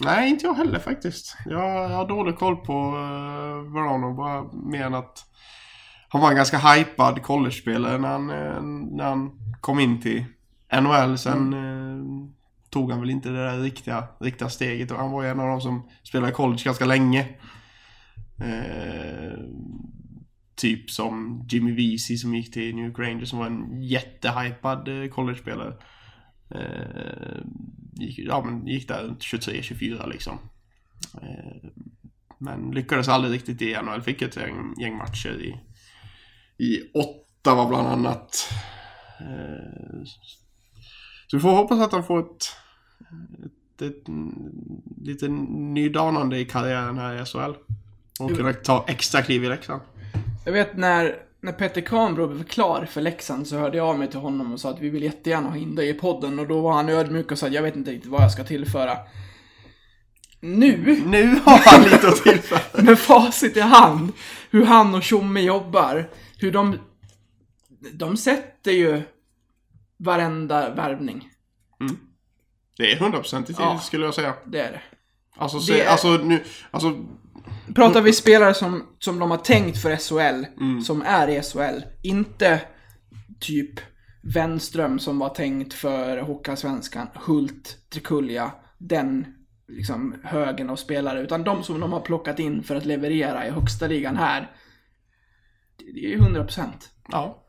Nej, 0.00 0.30
inte 0.30 0.46
jag 0.46 0.54
heller 0.54 0.78
faktiskt. 0.78 1.36
Jag, 1.46 1.90
jag 1.90 1.96
har 1.96 2.08
dålig 2.08 2.36
koll 2.36 2.56
på 2.56 2.72
uh, 2.72 3.72
Verano. 3.72 4.14
Bara 4.14 4.52
mer 4.52 4.84
än 4.84 4.94
att 4.94 5.24
han 6.08 6.20
var 6.20 6.30
en 6.30 6.36
ganska 6.36 6.58
hypad 6.58 7.22
college-spelare 7.22 7.98
när 7.98 8.08
han, 8.08 8.30
eh, 8.30 8.62
när 8.96 9.04
han 9.04 9.30
kom 9.60 9.80
in 9.80 10.00
till 10.00 10.24
NHL. 10.80 11.18
Sen 11.18 11.52
eh, 11.52 12.30
tog 12.70 12.90
han 12.90 13.00
väl 13.00 13.10
inte 13.10 13.28
det 13.28 13.44
där 13.44 13.58
riktiga, 13.58 14.04
riktiga 14.20 14.48
steget. 14.48 14.90
Och 14.90 14.96
han 14.96 15.10
var 15.10 15.22
ju 15.22 15.28
en 15.28 15.40
av 15.40 15.48
de 15.48 15.60
som 15.60 15.88
spelade 16.02 16.32
college 16.32 16.62
ganska 16.64 16.84
länge. 16.84 17.28
Eh, 18.40 19.38
typ 20.56 20.90
som 20.90 21.42
Jimmy 21.50 21.72
Vesey 21.72 22.16
som 22.16 22.34
gick 22.34 22.52
till 22.52 22.76
New 22.76 22.86
York 22.86 22.98
Rangers 22.98 23.28
som 23.28 23.38
var 23.38 23.46
en 23.46 23.82
jättehypad 23.82 24.88
eh, 24.88 25.10
college-spelare. 25.10 25.74
Eh, 26.54 27.44
gick, 28.00 28.18
ja, 28.18 28.44
men 28.44 28.66
gick 28.66 28.88
där 28.88 29.02
runt 29.02 29.20
23-24 29.20 30.08
liksom. 30.10 30.38
Eh, 31.14 31.70
men 32.38 32.70
lyckades 32.70 33.08
aldrig 33.08 33.34
riktigt 33.34 33.62
i 33.62 33.76
NHL. 33.82 34.02
Fick 34.02 34.22
ett 34.22 34.36
gäng, 34.36 34.74
gäng 34.80 34.96
matcher 34.96 35.40
i, 35.40 35.60
i 36.64 36.90
Ottawa 36.94 37.68
bland 37.68 37.88
annat. 37.88 38.52
Eh, 39.20 40.04
så 41.26 41.36
vi 41.36 41.40
får 41.40 41.50
hoppas 41.50 41.80
att 41.80 41.92
han 41.92 42.04
får 42.04 42.20
ett, 42.20 42.56
ett, 43.80 43.82
ett 43.82 44.08
lite 45.00 45.28
nydanande 45.28 46.38
i 46.38 46.44
karriären 46.44 46.98
här 46.98 47.22
i 47.22 47.24
SHL. 47.24 47.54
Och 48.20 48.36
kunna 48.36 48.52
ta 48.52 48.84
extra 48.88 49.22
kliv 49.22 49.44
i 49.44 49.48
Leksand. 49.48 49.82
Jag 50.44 50.52
vet 50.52 50.76
när, 50.76 51.16
när 51.42 51.52
Peter 51.52 51.80
Kahnbro 51.80 52.26
blev 52.26 52.44
klar 52.44 52.84
för 52.84 53.00
Leksand 53.00 53.46
så 53.46 53.56
hörde 53.58 53.76
jag 53.76 53.86
av 53.88 53.98
mig 53.98 54.08
till 54.10 54.18
honom 54.20 54.52
och 54.52 54.60
sa 54.60 54.70
att 54.70 54.80
vi 54.80 54.88
vill 54.90 55.02
jättegärna 55.02 55.48
ha 55.48 55.56
in 55.56 55.74
dig 55.74 55.88
i 55.88 55.94
podden 55.94 56.38
och 56.38 56.48
då 56.48 56.60
var 56.60 56.72
han 56.72 56.88
ödmjuk 56.88 57.32
och 57.32 57.38
sa 57.38 57.46
att 57.46 57.52
jag 57.52 57.62
vet 57.62 57.76
inte 57.76 57.90
riktigt 57.90 58.10
vad 58.10 58.22
jag 58.22 58.32
ska 58.32 58.44
tillföra. 58.44 58.96
Nu, 60.40 61.02
Nu 61.06 61.26
har 61.44 61.58
han 61.64 61.82
lite 61.82 62.08
att 62.08 62.16
tillföra. 62.22 62.82
med 62.82 62.98
facit 62.98 63.56
i 63.56 63.60
hand, 63.60 64.12
hur 64.50 64.64
han 64.64 64.94
och 64.94 65.02
Tjomme 65.02 65.40
jobbar, 65.40 66.10
hur 66.38 66.52
de... 66.52 66.78
De 67.92 68.16
sätter 68.16 68.70
ju 68.72 69.02
varenda 69.96 70.74
värvning. 70.74 71.28
Det 72.76 72.92
är 72.92 72.96
100% 72.96 73.50
i 73.50 73.54
Ja. 73.58 73.78
skulle 73.78 74.04
jag 74.04 74.14
säga. 74.14 74.34
Det 74.46 74.60
är 74.60 74.72
det. 74.72 74.80
Alltså, 75.36 75.58
Det 75.58 75.64
se, 75.64 75.80
är- 75.80 75.88
alltså 75.90 76.08
nu, 76.16 76.42
alltså 76.70 77.04
Pratar 77.74 78.02
vi 78.02 78.12
spelare 78.12 78.54
som, 78.54 78.86
som 78.98 79.18
de 79.18 79.30
har 79.30 79.38
tänkt 79.38 79.82
för 79.82 79.96
SHL, 79.96 80.44
som 80.82 81.02
är 81.02 81.28
i 81.28 81.42
SHL. 81.42 81.82
Inte 82.02 82.60
typ 83.40 83.80
Wenström 84.22 84.98
som 84.98 85.18
var 85.18 85.28
tänkt 85.28 85.74
för 85.74 86.18
Hockeyallsvenskan, 86.18 87.06
Hult, 87.14 87.76
Trikulja, 87.92 88.52
den 88.78 89.26
liksom 89.68 90.14
högen 90.24 90.70
av 90.70 90.76
spelare. 90.76 91.20
Utan 91.20 91.44
de 91.44 91.62
som 91.62 91.80
de 91.80 91.92
har 91.92 92.00
plockat 92.00 92.38
in 92.38 92.62
för 92.62 92.76
att 92.76 92.86
leverera 92.86 93.46
i 93.46 93.50
högsta 93.50 93.86
ligan 93.86 94.16
här. 94.16 94.50
Det 95.76 95.92
det 95.92 96.06
är 96.06 96.10
ju 96.10 96.18
100%. 96.18 96.66
Ja. 97.12 97.46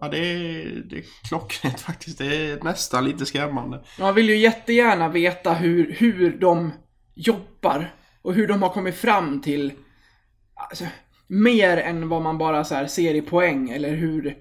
Ja, 0.00 0.08
det 0.08 0.18
är, 0.18 0.82
det 0.90 0.96
är 0.96 1.04
klockrent 1.28 1.80
faktiskt. 1.80 2.18
Det 2.18 2.50
är 2.50 2.64
nästan 2.64 3.04
lite 3.04 3.26
skrämmande. 3.26 3.84
Man 3.98 4.14
vill 4.14 4.28
ju 4.28 4.36
jättegärna 4.36 5.08
veta 5.08 5.54
hur, 5.54 5.96
hur 5.98 6.38
de 6.38 6.72
jobbar 7.14 7.94
och 8.22 8.34
hur 8.34 8.48
de 8.48 8.62
har 8.62 8.68
kommit 8.68 8.96
fram 8.96 9.40
till 9.40 9.72
alltså, 10.54 10.84
mer 11.26 11.76
än 11.76 12.08
vad 12.08 12.22
man 12.22 12.38
bara 12.38 12.64
så 12.64 12.74
här 12.74 12.86
ser 12.86 13.14
i 13.14 13.22
poäng 13.22 13.70
eller 13.70 13.94
hur 13.94 14.36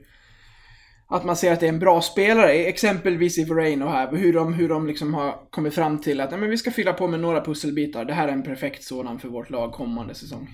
att 1.12 1.26
man 1.26 1.36
ser 1.36 1.54
att 1.54 1.60
det 1.60 1.66
är 1.66 1.74
en 1.74 1.80
bra 1.80 2.02
spelare, 2.02 2.52
exempelvis 2.52 3.38
i 3.38 3.44
Verano 3.44 3.86
här, 3.86 4.16
hur 4.16 4.34
de, 4.34 4.54
hur 4.54 4.70
de 4.70 4.88
liksom 4.88 5.14
har 5.14 5.50
kommit 5.50 5.76
fram 5.76 6.02
till 6.02 6.22
att 6.22 6.32
nej, 6.32 6.40
men 6.40 6.50
vi 6.50 6.58
ska 6.58 6.72
fylla 6.72 6.94
på 6.94 7.08
med 7.08 7.20
några 7.20 7.42
pusselbitar. 7.42 8.06
Det 8.06 8.14
här 8.14 8.28
är 8.28 8.32
en 8.32 8.44
perfekt 8.44 8.84
sådan 8.84 9.20
för 9.20 9.28
vårt 9.28 9.50
lag 9.50 9.74
kommande 9.74 10.16
säsong. 10.16 10.50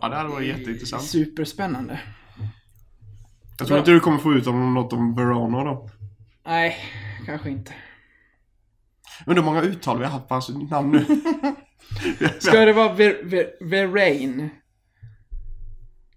Ja, 0.00 0.08
det 0.08 0.16
hade 0.16 0.28
varit 0.28 0.46
jätteintressant. 0.46 1.02
Superspännande. 1.02 2.00
Jag 3.58 3.68
tror 3.68 3.78
inte 3.78 3.90
du 3.90 4.00
kommer 4.00 4.18
få 4.18 4.32
ut 4.32 4.46
om 4.46 4.74
något 4.74 4.92
om 4.92 5.14
Verona 5.14 5.64
då. 5.64 5.90
Nej, 6.46 6.76
kanske 7.26 7.50
inte. 7.50 7.72
Undrar 9.26 9.42
hur 9.42 9.50
många 9.50 9.62
uttal 9.62 9.98
vi 9.98 10.04
har 10.04 10.12
haft 10.12 10.28
på 10.28 10.34
hans 10.34 10.48
namn 10.70 10.90
nu. 10.90 11.06
Ska 12.38 12.64
det 12.64 12.72
vara 12.72 12.92
Ver, 12.92 13.20
Ver, 13.22 13.52
Verain? 13.60 14.48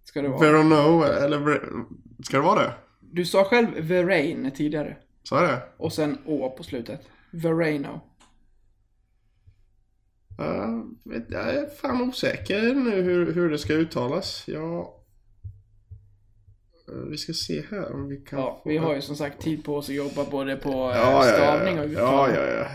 Ska 0.04 0.22
det 0.22 0.28
vara? 0.28 0.40
Verono, 0.40 1.04
eller 1.04 1.38
Ver... 1.40 1.70
Ska 2.24 2.38
det 2.38 2.44
vara 2.44 2.60
det? 2.60 2.74
Du 3.00 3.26
sa 3.26 3.44
själv 3.44 3.68
Verain 3.80 4.52
tidigare. 4.56 4.98
Så 5.24 5.36
är 5.36 5.48
det? 5.48 5.62
Och 5.78 5.94
sen 5.94 6.18
Å 6.26 6.50
på 6.58 6.64
slutet. 6.64 7.02
Verano. 7.32 8.02
Uh, 10.42 10.84
jag 11.30 11.50
är 11.56 11.70
fan 11.82 12.02
osäker 12.02 12.74
nu 12.74 13.02
hur, 13.02 13.34
hur 13.34 13.50
det 13.50 13.58
ska 13.58 13.74
uttalas. 13.74 14.44
Jag... 14.48 14.88
Vi 17.10 17.18
ska 17.18 17.34
se 17.34 17.64
här 17.72 17.94
om 17.94 18.08
vi 18.08 18.18
kan 18.18 18.40
Ja, 18.40 18.62
få... 18.64 18.70
vi 18.70 18.78
har 18.78 18.96
ju 18.96 19.02
som 19.02 19.16
sagt 19.16 19.42
tid 19.42 19.64
på 19.64 19.76
oss 19.76 19.90
att 19.90 19.96
jobba 19.96 20.26
både 20.32 20.56
på 20.56 20.70
Ja, 20.96 21.24
stavning 21.24 21.80
och 21.80 21.86
uttal. 21.86 22.30
ja, 22.34 22.36
ja, 22.36 22.46
ja. 22.48 22.66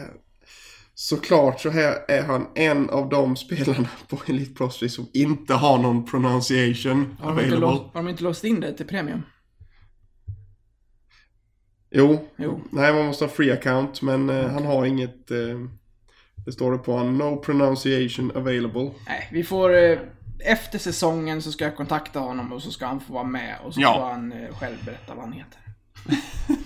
Såklart 0.98 1.60
så 1.60 1.70
här 1.70 1.98
är 2.08 2.22
han 2.22 2.46
en 2.54 2.90
av 2.90 3.08
de 3.08 3.36
spelarna 3.36 3.88
på 4.08 4.18
Elite 4.26 4.54
Prospect 4.54 4.94
som 4.94 5.08
inte 5.14 5.54
har 5.54 5.78
någon 5.78 6.04
pronunciation 6.04 7.16
Har 7.20 7.34
de, 7.36 7.44
inte 7.44 7.56
låst, 7.56 7.82
har 7.94 8.02
de 8.02 8.08
inte 8.08 8.22
låst 8.24 8.44
in 8.44 8.60
det 8.60 8.72
till 8.72 8.86
premium? 8.86 9.22
Jo. 11.90 12.28
Jo. 12.36 12.60
Nej, 12.70 12.92
man 12.92 13.06
måste 13.06 13.24
ha 13.24 13.28
free 13.30 13.52
account, 13.52 14.02
men 14.02 14.30
eh, 14.30 14.48
han 14.50 14.66
har 14.66 14.84
inget... 14.86 15.30
Eh, 15.30 15.38
det 16.46 16.52
står 16.52 16.72
det 16.72 16.78
på 16.78 16.96
han. 16.96 17.18
No 17.18 17.36
pronunciation 17.36 18.32
available. 18.36 18.90
Nej, 19.06 19.28
vi 19.32 19.44
får... 19.44 19.76
eh, 19.76 19.98
Efter 20.44 20.78
säsongen 20.78 21.42
så 21.42 21.52
ska 21.52 21.64
jag 21.64 21.76
kontakta 21.76 22.18
honom 22.20 22.52
och 22.52 22.62
så 22.62 22.70
ska 22.70 22.86
han 22.86 23.00
få 23.00 23.12
vara 23.12 23.24
med 23.24 23.56
och 23.64 23.74
så 23.74 23.80
Ja. 23.80 23.94
får 23.94 24.02
han 24.10 24.34
själv 24.60 24.76
berätta 24.84 25.14
vad 25.14 25.24
han 25.24 25.32
heter. 25.32 25.60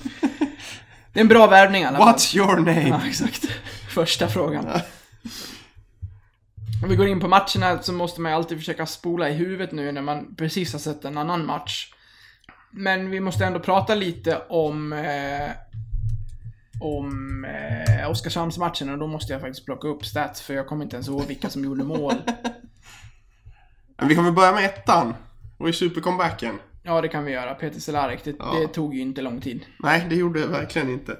det 1.12 1.18
är 1.18 1.22
en 1.22 1.28
bra 1.28 1.46
värvning 1.46 1.82
i 1.82 1.84
alla 1.84 1.98
fall. 1.98 2.14
What's 2.14 2.36
your 2.36 2.56
name? 2.56 2.88
Ja, 2.88 3.00
exakt. 3.08 3.48
Första 3.90 4.28
frågan. 4.28 4.66
Om 6.82 6.88
vi 6.88 6.96
går 6.96 7.06
in 7.08 7.20
på 7.20 7.28
matcherna 7.28 7.82
så 7.82 7.92
måste 7.92 8.20
man 8.20 8.32
ju 8.32 8.36
alltid 8.36 8.58
försöka 8.58 8.86
spola 8.86 9.28
i 9.30 9.32
huvudet 9.32 9.72
nu 9.72 9.92
när 9.92 10.02
man 10.02 10.34
precis 10.34 10.72
har 10.72 10.80
sett 10.80 11.04
en 11.04 11.18
annan 11.18 11.46
match. 11.46 11.94
Men 12.70 13.10
vi 13.10 13.20
måste 13.20 13.44
ändå 13.44 13.60
prata 13.60 13.94
lite 13.94 14.38
om 14.48 14.92
eh, 14.92 15.50
om 16.80 17.44
eh, 17.44 18.10
Oskarshamnsmatchen 18.10 18.90
och 18.90 18.98
då 18.98 19.06
måste 19.06 19.32
jag 19.32 19.40
faktiskt 19.40 19.64
plocka 19.64 19.88
upp 19.88 20.06
stats 20.06 20.40
för 20.40 20.54
jag 20.54 20.66
kommer 20.66 20.84
inte 20.84 20.96
ens 20.96 21.08
ihåg 21.08 21.26
vilka 21.26 21.50
som 21.50 21.64
gjorde 21.64 21.84
mål. 21.84 22.14
Men 23.96 24.08
vi 24.08 24.14
kommer 24.14 24.30
börja 24.30 24.52
med 24.52 24.64
ettan. 24.64 25.14
Var 25.58 25.66
ju 25.66 25.72
supercomebacken. 25.72 26.58
Ja, 26.82 27.00
det 27.00 27.08
kan 27.08 27.24
vi 27.24 27.32
göra. 27.32 27.54
Peter 27.54 27.80
Cehlarik, 27.80 28.24
det, 28.24 28.34
Ja. 28.38 28.58
det 28.60 28.68
tog 28.68 28.94
ju 28.94 29.00
inte 29.00 29.22
lång 29.22 29.40
tid. 29.40 29.66
Nej, 29.78 30.06
det 30.10 30.16
gjorde 30.16 30.40
det 30.40 30.46
verkligen 30.46 30.90
inte. 30.90 31.16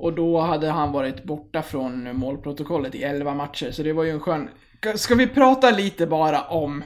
Och 0.00 0.12
då 0.12 0.40
hade 0.40 0.70
han 0.70 0.92
varit 0.92 1.24
borta 1.24 1.62
från 1.62 2.16
målprotokollet 2.16 2.94
i 2.94 3.02
11 3.02 3.34
matcher, 3.34 3.70
så 3.70 3.82
det 3.82 3.92
var 3.92 4.04
ju 4.04 4.10
en 4.10 4.20
skön... 4.20 4.48
Ska 4.94 5.14
vi 5.14 5.26
prata 5.26 5.70
lite 5.70 6.06
bara 6.06 6.42
om 6.42 6.84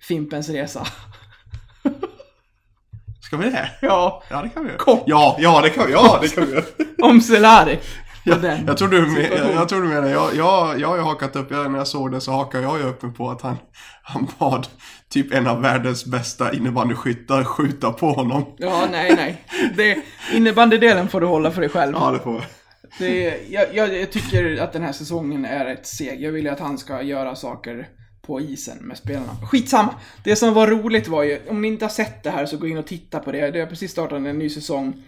Fimpens 0.00 0.48
resa? 0.48 0.86
Ska 3.20 3.36
vi 3.36 3.50
det? 3.50 3.70
Ja, 3.80 4.22
Ja, 4.30 4.42
det 4.42 4.48
kan 4.48 4.62
vi 4.62 4.68
göra. 4.68 4.78
Kort. 4.78 5.02
Ja, 5.06 5.36
ja, 5.38 5.60
det 5.62 5.70
kan 5.70 5.86
vi, 5.86 5.92
ja, 5.92 6.18
det 6.22 6.28
kan 6.28 6.46
vi 6.46 6.52
göra. 6.52 6.64
om 7.02 7.20
Cehlarik. 7.20 7.80
Den 8.36 8.66
Jag 8.66 8.76
tror 8.76 8.88
du, 8.88 9.22
jag 9.54 9.68
tror 9.68 9.82
du 9.82 9.88
menar, 9.88 10.08
jag, 10.08 10.34
jag, 10.34 10.80
jag 10.80 10.88
har 10.88 10.96
ju 10.96 11.02
hakat 11.02 11.36
upp, 11.36 11.50
jag, 11.50 11.70
när 11.70 11.78
jag 11.78 11.86
såg 11.86 12.12
det 12.12 12.20
så 12.20 12.32
hakade 12.32 12.64
jag 12.64 12.78
ju 12.78 12.84
upp 12.84 13.02
mig 13.02 13.12
på 13.12 13.30
att 13.30 13.42
han, 13.42 13.56
han 14.02 14.26
bad 14.38 14.66
typ 15.08 15.34
en 15.34 15.46
av 15.46 15.62
världens 15.62 16.06
bästa 16.06 16.52
innebandyskyttar 16.52 17.44
skjuta 17.44 17.92
på 17.92 18.12
honom. 18.12 18.54
Ja, 18.58 18.88
nej, 18.92 19.14
nej. 19.16 19.44
Det, 19.76 20.02
innebandydelen 20.34 21.08
får 21.08 21.20
du 21.20 21.26
hålla 21.26 21.50
för 21.50 21.60
dig 21.60 21.70
själv. 21.70 21.96
Ja, 22.00 22.10
det 22.10 22.18
får 22.18 22.32
vi. 22.32 22.44
Det, 22.98 23.40
jag, 23.48 23.66
jag, 23.74 23.96
jag 23.96 24.10
tycker 24.12 24.62
att 24.62 24.72
den 24.72 24.82
här 24.82 24.92
säsongen 24.92 25.44
är 25.44 25.66
ett 25.66 25.86
seg. 25.86 26.22
Jag 26.22 26.32
vill 26.32 26.44
ju 26.44 26.50
att 26.50 26.60
han 26.60 26.78
ska 26.78 27.02
göra 27.02 27.34
saker 27.34 27.88
på 28.26 28.40
isen 28.40 28.78
med 28.80 28.96
spelarna. 28.96 29.36
Skitsamma! 29.50 29.94
Det 30.24 30.36
som 30.36 30.54
var 30.54 30.66
roligt 30.66 31.08
var 31.08 31.22
ju, 31.22 31.38
om 31.48 31.62
ni 31.62 31.68
inte 31.68 31.84
har 31.84 31.90
sett 31.90 32.22
det 32.22 32.30
här 32.30 32.46
så 32.46 32.56
gå 32.56 32.66
in 32.66 32.78
och 32.78 32.86
titta 32.86 33.18
på 33.18 33.32
det. 33.32 33.50
Det 33.50 33.60
har 33.60 33.66
precis 33.66 33.90
startat 33.90 34.18
en 34.18 34.38
ny 34.38 34.50
säsong 34.50 35.02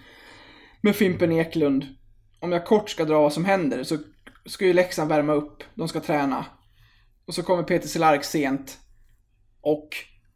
med 0.80 0.96
Fimpen 0.96 1.33
Eklund. 1.33 1.85
Om 2.40 2.53
jag 2.53 2.66
kort 2.66 2.90
ska 2.90 3.05
dra 3.05 3.20
vad 3.22 3.33
som 3.33 3.44
händer 3.44 3.85
så 3.85 3.98
ska 4.46 4.66
ju 4.66 4.72
Leksand 4.72 5.09
värma 5.09 5.33
upp, 5.33 5.62
de 5.74 5.88
ska 5.88 6.00
träna. 6.00 6.44
Och 7.26 7.35
så 7.35 7.42
kommer 7.42 7.62
Peter 7.62 7.88
Cehlarik 7.88 8.24
sent. 8.24 8.79
Och 9.62 9.88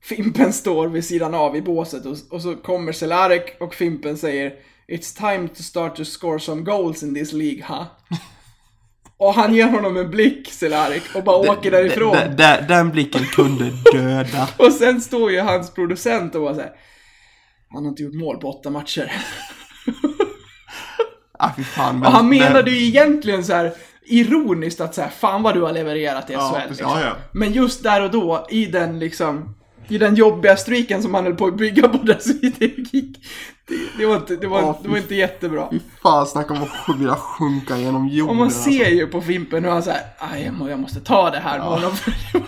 Fimpen 0.02 0.52
står 0.52 0.88
vid 0.88 1.04
sidan 1.04 1.34
av 1.34 1.56
i 1.56 1.62
båset 1.62 2.06
och, 2.06 2.16
och 2.30 2.42
så 2.42 2.56
kommer 2.56 2.92
Cehlarik 2.92 3.56
och 3.60 3.74
Fimpen 3.74 4.18
säger 4.18 4.52
It's 4.88 5.16
time 5.32 5.48
to 5.48 5.62
start 5.62 5.96
to 5.96 6.04
score 6.04 6.40
some 6.40 6.62
goals 6.62 7.02
in 7.02 7.14
this 7.14 7.32
League, 7.32 7.64
ha? 7.64 7.86
Och 9.16 9.34
han 9.34 9.54
ger 9.54 9.66
honom 9.68 9.96
en 9.96 10.10
blick, 10.10 10.52
Cehlarik, 10.52 11.02
och 11.14 11.24
bara 11.24 11.36
åker 11.52 11.70
därifrån. 11.70 12.12
D- 12.12 12.34
d- 12.38 12.64
den 12.68 12.90
blicken 12.90 13.24
kunde 13.24 13.64
döda. 13.92 14.48
Och 14.58 14.72
sen 14.72 15.00
står 15.00 15.30
ju 15.32 15.40
hans 15.40 15.74
producent 15.74 16.34
och 16.34 16.40
bara 16.42 16.54
såhär 16.54 16.72
Han 17.68 17.82
har 17.84 17.90
inte 17.90 18.02
gjort 18.02 18.14
mål 18.14 18.36
på 18.36 18.48
åtta 18.50 18.70
matcher. 18.70 19.12
Ah, 21.38 21.50
fan. 21.50 22.02
Och 22.06 22.12
han 22.12 22.28
men- 22.28 22.38
menade 22.38 22.70
ju 22.70 22.86
egentligen 22.86 23.44
så 23.44 23.52
här 23.52 23.72
ironiskt 24.06 24.80
att 24.80 24.94
säga 24.94 25.08
fan 25.08 25.42
vad 25.42 25.54
du 25.54 25.60
har 25.62 25.72
levererat 25.72 26.30
i 26.30 26.32
SHL. 26.32 26.38
Ja, 26.40 26.60
precis. 26.68 26.80
Ja, 26.80 27.00
ja. 27.00 27.12
Men 27.32 27.52
just 27.52 27.82
där 27.82 28.02
och 28.04 28.10
då, 28.10 28.46
i 28.50 28.66
den 28.66 28.98
liksom, 28.98 29.54
i 29.88 29.98
den 29.98 30.14
jobbiga 30.14 30.56
streaken 30.56 31.02
som 31.02 31.14
han 31.14 31.24
höll 31.24 31.34
på 31.34 31.46
att 31.46 31.56
bygga 31.56 31.88
på 31.88 31.98
där, 31.98 32.18
så 32.20 32.32
det 32.32 32.64
gick, 32.92 33.18
det, 33.68 33.74
det 33.98 34.06
var 34.06 34.16
inte, 34.16 34.36
det 34.36 34.46
var, 34.46 34.60
Ja, 34.60 34.80
det 34.82 34.88
var 34.88 34.96
inte 34.96 35.14
jättebra. 35.14 35.68
Fy 35.70 35.80
fan, 36.02 36.26
snacka 36.26 36.54
om 36.54 36.62
att 36.62 36.98
vilja 36.98 37.14
sjunka 37.14 37.76
genom 37.76 38.08
jorden. 38.08 38.30
Och 38.30 38.36
man 38.36 38.44
alltså. 38.46 38.70
ser 38.70 38.88
ju 38.88 39.06
på 39.06 39.20
Fimpen 39.20 39.64
hur 39.64 39.70
han 39.70 39.82
säger 39.82 40.00
aj 40.18 40.42
jag 40.44 40.54
må- 40.54 40.68
jag 40.68 40.78
måste 40.78 41.00
ta 41.00 41.30
det 41.30 41.38
här. 41.38 41.58
Ja. 41.58 41.92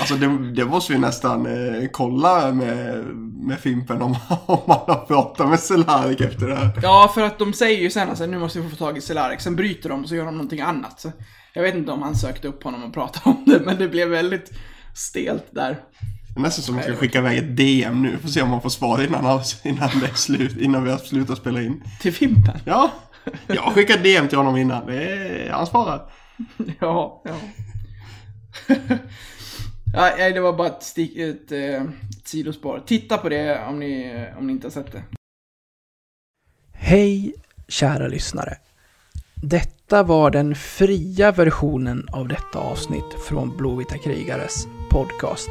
Alltså 0.00 0.14
det, 0.14 0.52
det 0.54 0.64
måste 0.64 0.92
vi 0.92 0.98
nästan 0.98 1.46
eh, 1.46 1.88
kolla 1.92 2.52
med, 2.52 3.04
med 3.46 3.58
Fimpen 3.58 4.02
om, 4.02 4.16
om 4.46 4.58
man 4.66 4.78
har 4.86 5.06
pratat 5.06 5.48
med 5.48 5.60
Cehlarik 5.60 6.20
efter 6.20 6.46
det 6.48 6.54
här. 6.56 6.70
Ja, 6.82 7.10
för 7.14 7.22
att 7.22 7.38
de 7.38 7.52
säger 7.52 7.80
ju 7.80 7.90
sen 7.90 8.10
att 8.10 8.20
nu 8.20 8.38
måste 8.38 8.60
vi 8.60 8.68
få 8.70 8.76
tag 8.76 8.98
i 8.98 9.00
Cehlarik, 9.00 9.40
sen 9.40 9.56
bryter 9.56 9.88
de 9.88 10.02
och 10.02 10.08
så 10.08 10.14
gör 10.14 10.24
de 10.24 10.34
någonting 10.34 10.60
annat. 10.60 11.00
Så 11.00 11.12
jag 11.54 11.62
vet 11.62 11.74
inte 11.74 11.92
om 11.92 12.02
han 12.02 12.14
sökte 12.16 12.48
upp 12.48 12.64
honom 12.64 12.84
och 12.84 12.94
pratade 12.94 13.36
om 13.36 13.44
det, 13.46 13.60
men 13.64 13.78
det 13.78 13.88
blev 13.88 14.08
väldigt 14.08 14.50
stelt 14.94 15.46
där. 15.50 15.78
Det 16.34 16.40
är 16.40 16.42
nästan 16.42 16.62
som 16.62 16.74
att 16.74 16.86
man 16.86 16.94
ska 16.94 17.00
skicka 17.00 17.18
iväg 17.18 17.38
ett 17.38 17.56
DM 17.56 18.02
nu. 18.02 18.18
Får 18.18 18.28
se 18.28 18.42
om 18.42 18.48
man 18.48 18.62
får 18.62 18.70
svar 18.70 19.04
innan, 19.04 19.42
innan, 19.64 20.00
det 20.00 20.06
är 20.06 20.14
slut, 20.14 20.56
innan 20.56 20.84
vi 20.84 20.90
har 20.90 20.98
slutat 20.98 21.38
spela 21.38 21.62
in. 21.62 21.82
Till 22.00 22.12
Fimpen? 22.12 22.58
Ja, 22.64 22.90
jag 23.46 23.62
har 23.62 23.72
skickat 23.72 24.02
DM 24.02 24.28
till 24.28 24.38
honom 24.38 24.56
innan. 24.56 24.86
Det 24.86 25.04
är, 25.04 25.50
han 25.50 25.66
svarar. 25.66 26.10
Ja, 26.80 27.22
ja. 27.24 27.34
ja, 29.94 30.14
nej, 30.18 30.32
det 30.32 30.40
var 30.40 30.52
bara 30.52 30.68
ett, 30.68 30.82
stick, 30.82 31.16
ett, 31.16 31.52
eh, 31.52 31.82
ett 31.82 32.28
sidospår. 32.28 32.82
Titta 32.86 33.18
på 33.18 33.28
det 33.28 33.64
om 33.68 33.78
ni, 33.78 34.26
om 34.38 34.46
ni 34.46 34.52
inte 34.52 34.66
har 34.66 34.72
sett 34.72 34.92
det. 34.92 35.02
Hej, 36.72 37.34
kära 37.68 38.08
lyssnare. 38.08 38.56
Detta 39.42 40.02
var 40.02 40.30
den 40.30 40.54
fria 40.54 41.32
versionen 41.32 42.08
av 42.12 42.28
detta 42.28 42.58
avsnitt 42.58 43.14
från 43.28 43.56
Blåvita 43.56 43.98
krigares 43.98 44.66
podcast. 44.90 45.50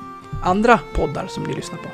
andra 0.43 0.79
poddar 0.93 1.27
som 1.27 1.43
ni 1.43 1.53
lyssnar 1.53 1.77
på. 1.77 1.89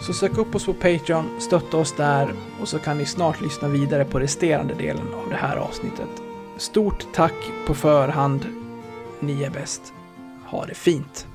Så 0.00 0.12
sök 0.12 0.38
upp 0.38 0.54
oss 0.54 0.66
på 0.66 0.74
Patreon, 0.74 1.40
stötta 1.40 1.76
oss 1.76 1.92
där 1.96 2.32
och 2.60 2.68
så 2.68 2.78
kan 2.78 2.98
ni 2.98 3.06
snart 3.06 3.40
lyssna 3.40 3.68
vidare 3.68 4.04
på 4.04 4.20
resterande 4.20 4.74
delen 4.74 5.14
av 5.14 5.28
det 5.30 5.36
här 5.36 5.56
avsnittet. 5.56 6.08
Stort 6.56 7.06
tack 7.12 7.50
på 7.66 7.74
förhand. 7.74 8.46
Ni 9.20 9.42
är 9.42 9.50
bäst. 9.50 9.92
Ha 10.46 10.66
det 10.66 10.74
fint! 10.74 11.26